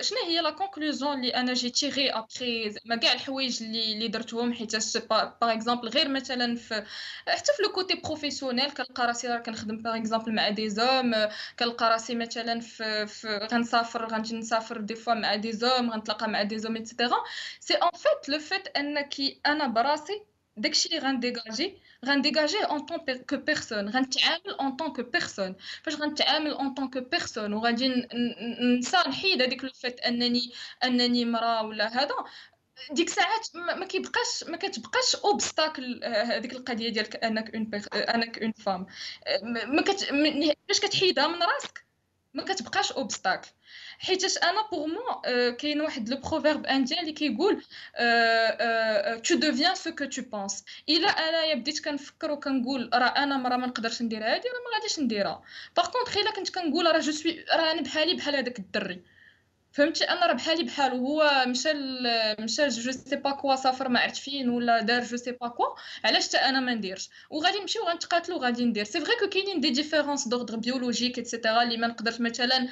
[0.00, 4.52] شنو هي la conclusion اللي أنا j'ai tirée après زعما كاع الحوايج اللي اللي درتهم
[4.54, 4.76] حيت
[5.10, 6.84] par exemple غير مثلا في
[7.28, 11.14] حتى في le côté professionnel كنلقى راسي راه كنخدم par exemple مع des hommes
[11.58, 16.42] كنلقى راسي مثلا في, في غنسافر غنجي نسافر des fois مع des hommes غنتلاقى مع
[16.42, 17.16] des hommes et cetera
[17.60, 19.14] c'est en fait le fait أنك
[19.46, 20.22] أنا براسي
[20.56, 26.50] داكشي اللي غنديجاجي غنديجاجيه en tant que personne غنتعامل en tant que personne فاش غنتعامل
[26.50, 28.08] en tant que personne وغادي
[28.60, 30.52] ننسى نحيد هذيك le fait أنني
[30.84, 32.14] أنني مرا ولا هذا.
[32.92, 38.86] ديك ساعات ما كيبقاش ما كتبقاش obstacle هذيك القضية ديالك أنك une أنك une femme
[39.66, 40.00] ما كت
[40.68, 41.85] فاش كتحيدها من راسك؟
[42.36, 43.48] ما كتبقاش obstacle
[43.98, 45.20] حيتاش أنا pour moi
[45.52, 47.62] كاين واحد le proverbe indien اللي كيقول
[49.22, 53.66] tu deviens ce que tu penses إلا انايا بديت كنفكر وكنقول راه أنا مرا ما
[53.66, 55.42] نقدرش ندير هادي راه ما غاديش نديرها.
[55.76, 59.02] par contre إلا كنت كنقول راه je suis راه أنا بحالي بحال هذاك الدري.
[59.76, 61.72] فهمتي أنا راه بحالي بحالو هو مشى
[62.40, 65.66] مشى je sais pas quoi سافر ما عرفت فين ولا دار je sais pas quoi
[66.04, 68.84] علاش حتى أنا ما نديرش؟ وغادي نمشيو غنتقاتلو غادي ندير.
[68.84, 72.68] c'est vrai que كاينين des différences d'ordre biologique et cetera اللي ما نقدرش مثلا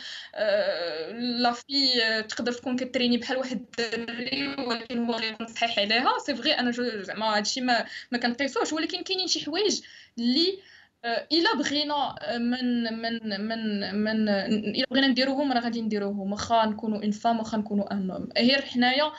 [1.12, 6.18] لا في تقدر تكون كتريني بحال واحد الدري ولكن هو غير صحيح عليها.
[6.26, 6.70] c'est vrai أنا
[7.02, 9.80] زعما هادشي ما ما كنقيسوش ولكن كاينين شي حوايج
[10.18, 10.58] اللي
[11.04, 16.32] إلا بغينا من من من من إلا بغينا نديروهم راه غادي نديروهم.
[16.32, 19.12] واخا نكونوا une femme واخا نكونوا un homme غير حنايا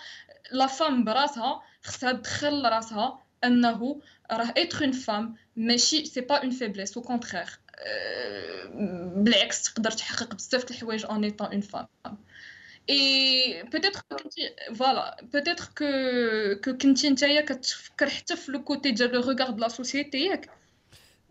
[0.52, 6.50] لا فام براسها خصها تدخل راسها أنه راه اتر اون فام ماشي سي با اون
[6.50, 7.50] فيبليس أو كونترير
[9.16, 11.88] بالعكس تقدر تحقق بزاف د الحوايج اون ايطون اون فام
[12.90, 14.02] اي بوتيتر
[14.76, 15.86] فوالا بوتيتر كو
[16.64, 20.50] كو كنتي نتايا كتفكر حتى في لو كوتي ديال لو ريغار دو لا سوسيتي ياك.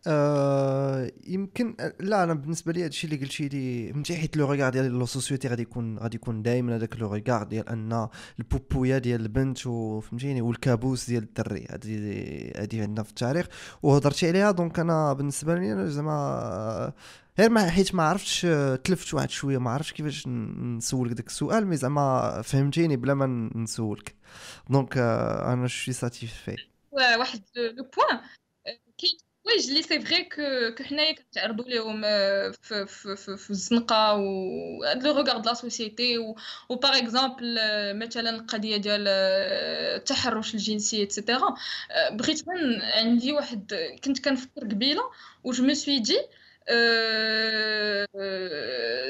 [0.06, 4.90] آه يمكن لا أنا بالنسبة لي هادشي اللي قلتي لي فهمتي حيت لو ريغار ديال
[4.98, 9.66] لو سوسيتي غادي يكون غادي يكون دائما هذاك لو ريغار ديال أن البوبويا ديال البنت
[9.66, 11.96] وفهمتيني والكابوس ديال الدري هادي
[12.56, 13.46] هادي عندنا في التاريخ.
[13.82, 16.92] وهضرتي عليها دونك أنا بالنسبة لي زعما
[17.38, 18.40] غير ما حيت ما عرفتش
[18.84, 24.14] تلفت واحد شوية ما عرفتش كيفاش نسولك داك السؤال مي زعما فهمتيني بلا ما نسولك.
[24.70, 26.56] دونك أنا شي ساتيفي
[26.92, 28.20] واحد لو بوين
[29.44, 30.24] حوايج اللي سي فري
[30.74, 32.02] كو حنايا كنتعرضوا ليهم
[32.52, 37.58] في في في, الزنقه و لو ريغار دو لا سوسيتي و باغ اكزومبل
[37.98, 39.08] مثلا القضية ديال
[39.96, 41.54] التحرش الجنسي ايتترا
[42.12, 42.42] بغيت
[42.94, 43.74] عندي واحد
[44.04, 45.02] كنت كنفكر قبيله
[45.44, 46.18] و جو سوي دي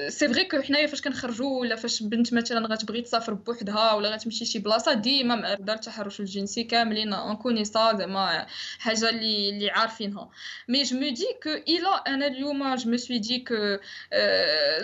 [0.08, 4.44] سي فري كو حنايا فاش كنخرجوا ولا فاش بنت مثلا غتبغي تسافر بوحدها ولا غتمشي
[4.44, 8.46] شي بلاصة ديما معرضه للتحرش الجنسي كاملين اون كونيسا زعما
[8.78, 10.30] حاجة اللي اللي عارفينها.
[10.68, 13.54] مي جو مو دي كو الا أنا اليوم جو مو سوي دي كو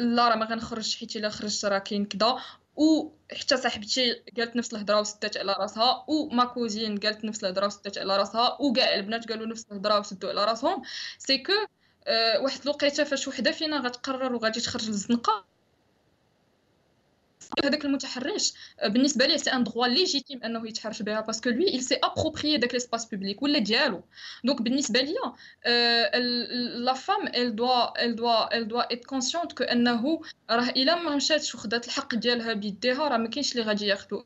[0.00, 2.36] لا راه ما غنخرجش حيت إلا خرجت راه كاين كدا.
[2.76, 6.04] و حتى صاحبتي قالت نفس الهضرة وسدات على راسها.
[6.08, 8.56] و ma cousine قالت نفس الهضرة وسدات على راسها.
[8.60, 10.82] وكاع البنات قالوا نفس الهضرة وسدوا على راسهم.
[11.18, 11.52] c'est que
[12.40, 15.44] واحد الوقيته فاش وحده فينا غتقرر وغادي تخرج للزنقة.
[17.64, 18.52] هذاك المتحرش
[18.84, 22.58] بالنسبة ليه c'est un droit légitime انه يتحرش بها parce que lui il s'est approprié
[22.58, 24.04] داك l'espace public ولا ديالو.
[24.44, 25.34] donc بالنسبة ليا
[26.76, 30.20] la femme elle doit elle doit elle doit être consciente que انه
[30.50, 34.24] راه الا ما مشاتش وخدات الحق ديالها بيديها راه ما كاينش اللي غادي ياخذو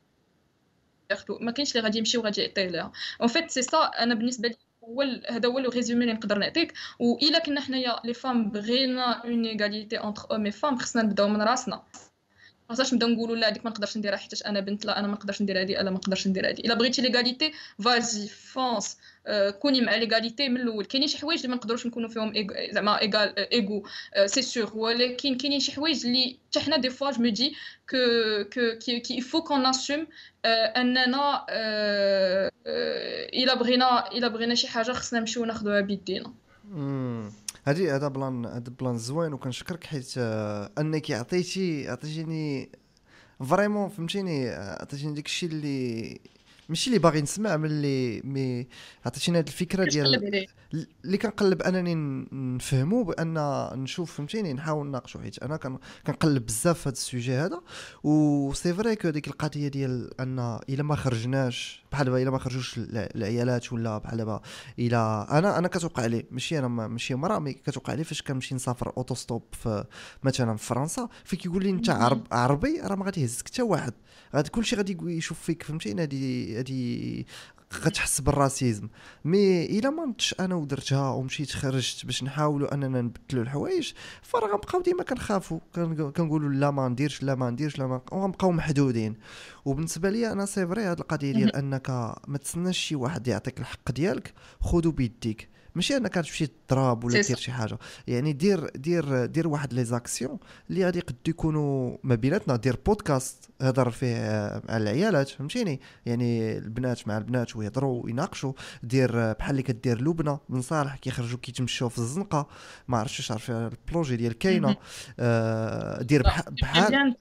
[1.11, 2.91] ياخذو ما كاينش اللي غادي يمشي وغادي يعطيه ليها
[3.21, 4.55] en fait c'est ça أنا بالنسبة لي
[4.87, 6.73] هو هذا هو le résumé اللي نقدر نعطيك.
[6.99, 11.41] وإلا كنا حنايا les femmes بغينا une égalité entre hommes et femmes خصنا نبداو من
[11.41, 11.83] راسنا.
[12.69, 15.13] ما خصناش نبداو نقولوا لا هذيك ما نقدرش نديرها حيت أنا بنت لا أنا ما
[15.13, 17.51] نقدرش ندير هذه أنا ما نقدرش ندير هذه إلا بغيتي l'égalité
[17.83, 18.97] فازي فونس
[19.59, 20.85] كوني مع ليغاليتي من الأول.
[20.85, 22.33] كاينين شي حوايج اللي ما نقدروش نكونوا فيهم
[22.71, 23.87] زعما ايغال ايغو
[24.25, 27.55] سي سور ولكن كاينين شي حوايج اللي حتى حنا دي فوا جو مو دي
[27.89, 27.97] كو
[28.53, 30.07] كو كي فو كون اسوم
[30.45, 31.45] أننا
[33.33, 36.33] إلا بغينا إلا بغينا شي حاجة خصنا نمشيو ناخذوها بيدينا.
[37.67, 42.69] هادي هذا بلان هذا بلان زوين وكنشكرك حيت أنك عطيتي عطيتيني
[43.49, 46.19] vraiment فهمتيني عطيتيني داكشي اللي
[46.69, 48.67] ماشي اللي باغي نسمع من اللي mais
[49.05, 50.45] عطيتيني هذه الفكرة ديال
[51.05, 51.95] اللي كنقلب أنني
[52.55, 53.33] نفهمو بأن
[53.83, 55.57] نشوف فهمتيني؟ نحاول نناقشو حيت أنا
[56.07, 57.61] كنقلب بزاف في هذا ال sujet هذا.
[58.03, 62.37] و c'est vrai que ديك القضية ديال أن إلا ما خرجناش بحال دابا إلا ما
[62.37, 64.41] خرجوش العيالات ولا بحال دابا
[64.79, 68.93] إلا أنا أنا كتوقع لي ماشي أنا ماشي مرا mais كتوقع لي فاش كنمشي نسافر
[68.97, 69.85] autostop في
[70.23, 71.09] مثلا في فرنسا.
[71.23, 73.93] فين كيقول لي أنت عرب عربي راه ما غادي يهزك حتى واحد.
[74.35, 77.25] غادي كلشي غادي يشوف فيك فهمتيني؟ هادي هادي
[77.73, 78.87] غتحس بال racisme.
[79.25, 84.81] mais إلا ما نضتش أنا ودرتها ومشيت خرجت باش نحاولوا أننا نبدلوا الحوايج فراه غنبقاو
[84.81, 85.59] ديما كنخافوا.
[86.15, 89.15] كنقولوا لا ما نديرش لا ما نديرش لا ما غنبقاو محدودين.
[89.65, 91.89] وبالنسبة لي أنا c'est vrai هاد القضية ديال أنك
[92.27, 95.54] ما تسناش شي واحد يعطيك الحق ديالك خذو بيديك.
[95.75, 97.77] ماشي انك تمشي تضرب ولا دير شي حاجة.
[98.07, 103.49] يعني دير دير دير واحد les actions اللي غادي يقدو يكونوا ما بيناتنا دير بودكاست
[103.61, 104.15] هضر فيه
[104.69, 108.53] مع العيالات فهمتيني؟ يعني البنات مع البنات ويهضروا ويناقشوا.
[108.83, 112.47] دير بحال اللي كدير لبنى بن صالح كيخرجوا كيتمشوا في الزنقة.
[112.87, 114.75] ما عرفتش عارف ال projet ديال كاينة
[115.19, 116.23] آه دير
[116.61, 117.15] بحال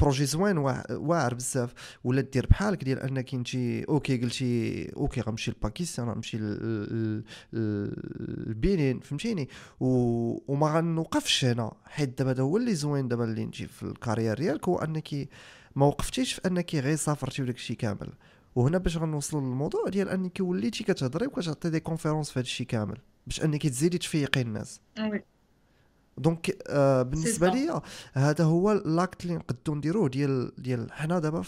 [0.00, 0.58] projet زوين
[0.90, 1.74] واعر بزاف.
[2.04, 3.54] ولا دير بحالك ديال أنك إنت
[3.88, 6.38] OK قلتي OK غنمشي لباكستان غنمشي
[7.52, 9.48] للبنان فهمتيني؟
[9.80, 11.72] وما غنوقفش هنا.
[11.84, 15.28] حيت دابا هذا هو اللي زوين دابا اللي إنت في ال carrière ديالك هو أنك
[15.76, 18.12] ما وقفتيش في أنك غير سافرتي وداك الشيء كامل.
[18.54, 22.98] وهنا باش غنوصلوا للموضوع ديال أنك وليتي كتهضري وكتعطي des conférences في هذا الشيء كامل
[23.26, 24.80] باش أنك تزيدي تفيقي الناس.
[26.18, 27.80] donc آه بالنسبة لي
[28.12, 31.42] هذا هو l'acte اللي نقدو نديروه ديال ديال حنا دابا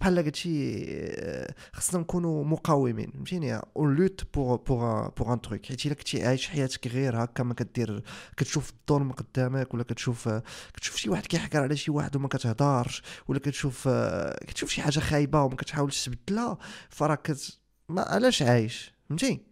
[0.00, 5.86] بحال قلتي آه خصنا نكونوا مقاومين فهمتيني؟ on lutte pour pour pour un truc حيت
[5.86, 8.02] إلا كنتي عايش حياتك غير هكا ما كدير
[8.36, 10.28] كتشوف الظلم قدامك ولا كتشوف
[10.74, 15.00] كتشوف شي واحد كيحكر على شي واحد وما كتهضرش ولا كتشوف آه كتشوف شي حاجة
[15.00, 16.58] خايبة وما كتحاولش تبدلها
[16.90, 19.51] فراه كت ما علاش عايش؟ فهمتي؟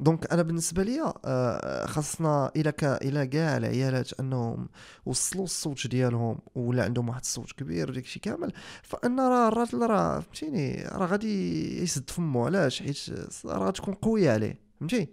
[0.00, 4.68] دونك أنا بالنسبة لي آه، خاصنا إلى كا إلى كاع العيالات أنهم
[5.06, 10.20] وصلوا الصوت ديالهم ولا عندهم واحد الصوت كبير وداك الشيء كامل فأن راه الراجل راه
[10.20, 12.98] فهمتيني راه غادي يسد فمو علاش؟ حيت
[13.44, 15.08] راه غتكون قوية عليه فهمتي؟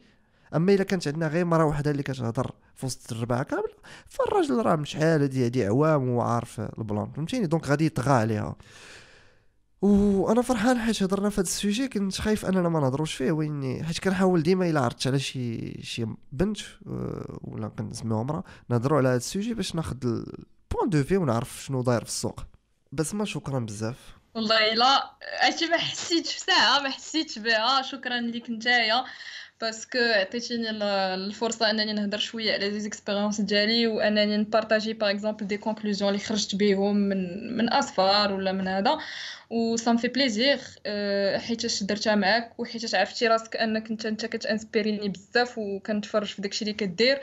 [0.55, 3.73] أما إلا كانت عندنا غير مرة واحدة اللي كتهضر في وسط الربعة كامل
[4.07, 8.55] فالراجل راه مشحال هادي هادي عوام وعارف ال plan فهمتيني؟ donc غادي يطغى عليها.
[9.81, 13.83] وأنا فرحان حيت هضرنا في هذا ال sujet كنت خايف اننا ما نهضروش فيه ويني
[13.83, 16.57] حيت كنحاول ديما إلا عرضت على شي شي بنت
[16.87, 21.17] آه، ولا كنسميوها امراه نهضروا على هذا ال sujet باش ناخذ ال point de vue
[21.17, 22.39] ونعرف شنو داير في السوق.
[22.91, 24.17] بسمة شكرا بزاف.
[24.35, 25.11] والله لا
[25.43, 29.05] عرفتي ما حسيتش ساعه ما حسيتش بها شكرا ليك نتايا.
[29.61, 35.47] parce que عطيتيني الفرصه انني نهضر شوية على les expériences ديالي وانني نبارطاجي par exemple
[35.47, 38.97] des conclusions اللي خرجت بهم من من اسفار ولا من هذا
[39.49, 40.59] و ça me fait plaisir
[41.37, 46.73] حيتاش درتها معاك وحيتاش عرفتي راسك انك انت انت كتانسبيريني بزاف وكنتفرج في داكشي اللي
[46.73, 47.19] كدير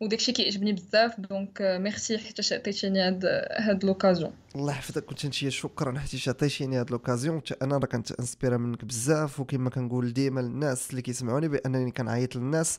[0.00, 3.24] وداكشي كيعجبني بزاف donc merci حيت عطيتيني هاد
[3.58, 5.04] هاد l'occasion الله يحفظك.
[5.04, 9.40] كنت انت شكرا حيت عطيتيني هاد l'occasion أنا راه كنتانسبيرا منك بزاف.
[9.40, 12.78] وكما كنقول ديما للناس اللي كيسمعوني بأنني كنعيط للناس.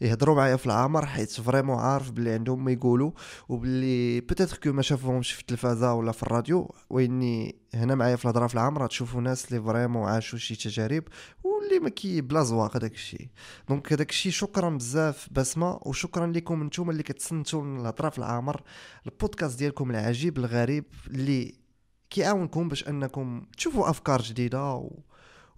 [0.00, 3.10] يهضروا معايا في العمر حيت vraiment عارف بلي عندهم ما يقولوا
[3.48, 8.46] وبلي peut-être que ما شافوهمش في التلفازة ولا في الراديو وإني هنا معايا في الهضرة
[8.46, 11.04] في العمر تشوفوا ناس اللي vraiment عاشوا شي تجارب
[11.44, 13.28] واللي ما كي بلا زواق هذاك الشيء
[13.68, 18.62] دونك هذاك الشيء شكرا بزاف بسمة وشكرا لكم أنتم اللي كتصنتوا الهضره في العمر
[19.06, 21.54] البودكاست ديالكم العجيب الغريب اللي
[22.10, 24.90] كيعاونكم باش أنكم تشوفوا أفكار جديدة.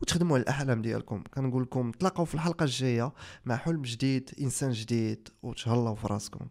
[0.03, 1.23] وتخدموا على الأحلام ديالكم.
[1.35, 3.13] كنقول لكم تلاقاو في الحلقة الجاية
[3.45, 6.47] مع حلم جديد إنسان جديد وتهلاو في راسكم.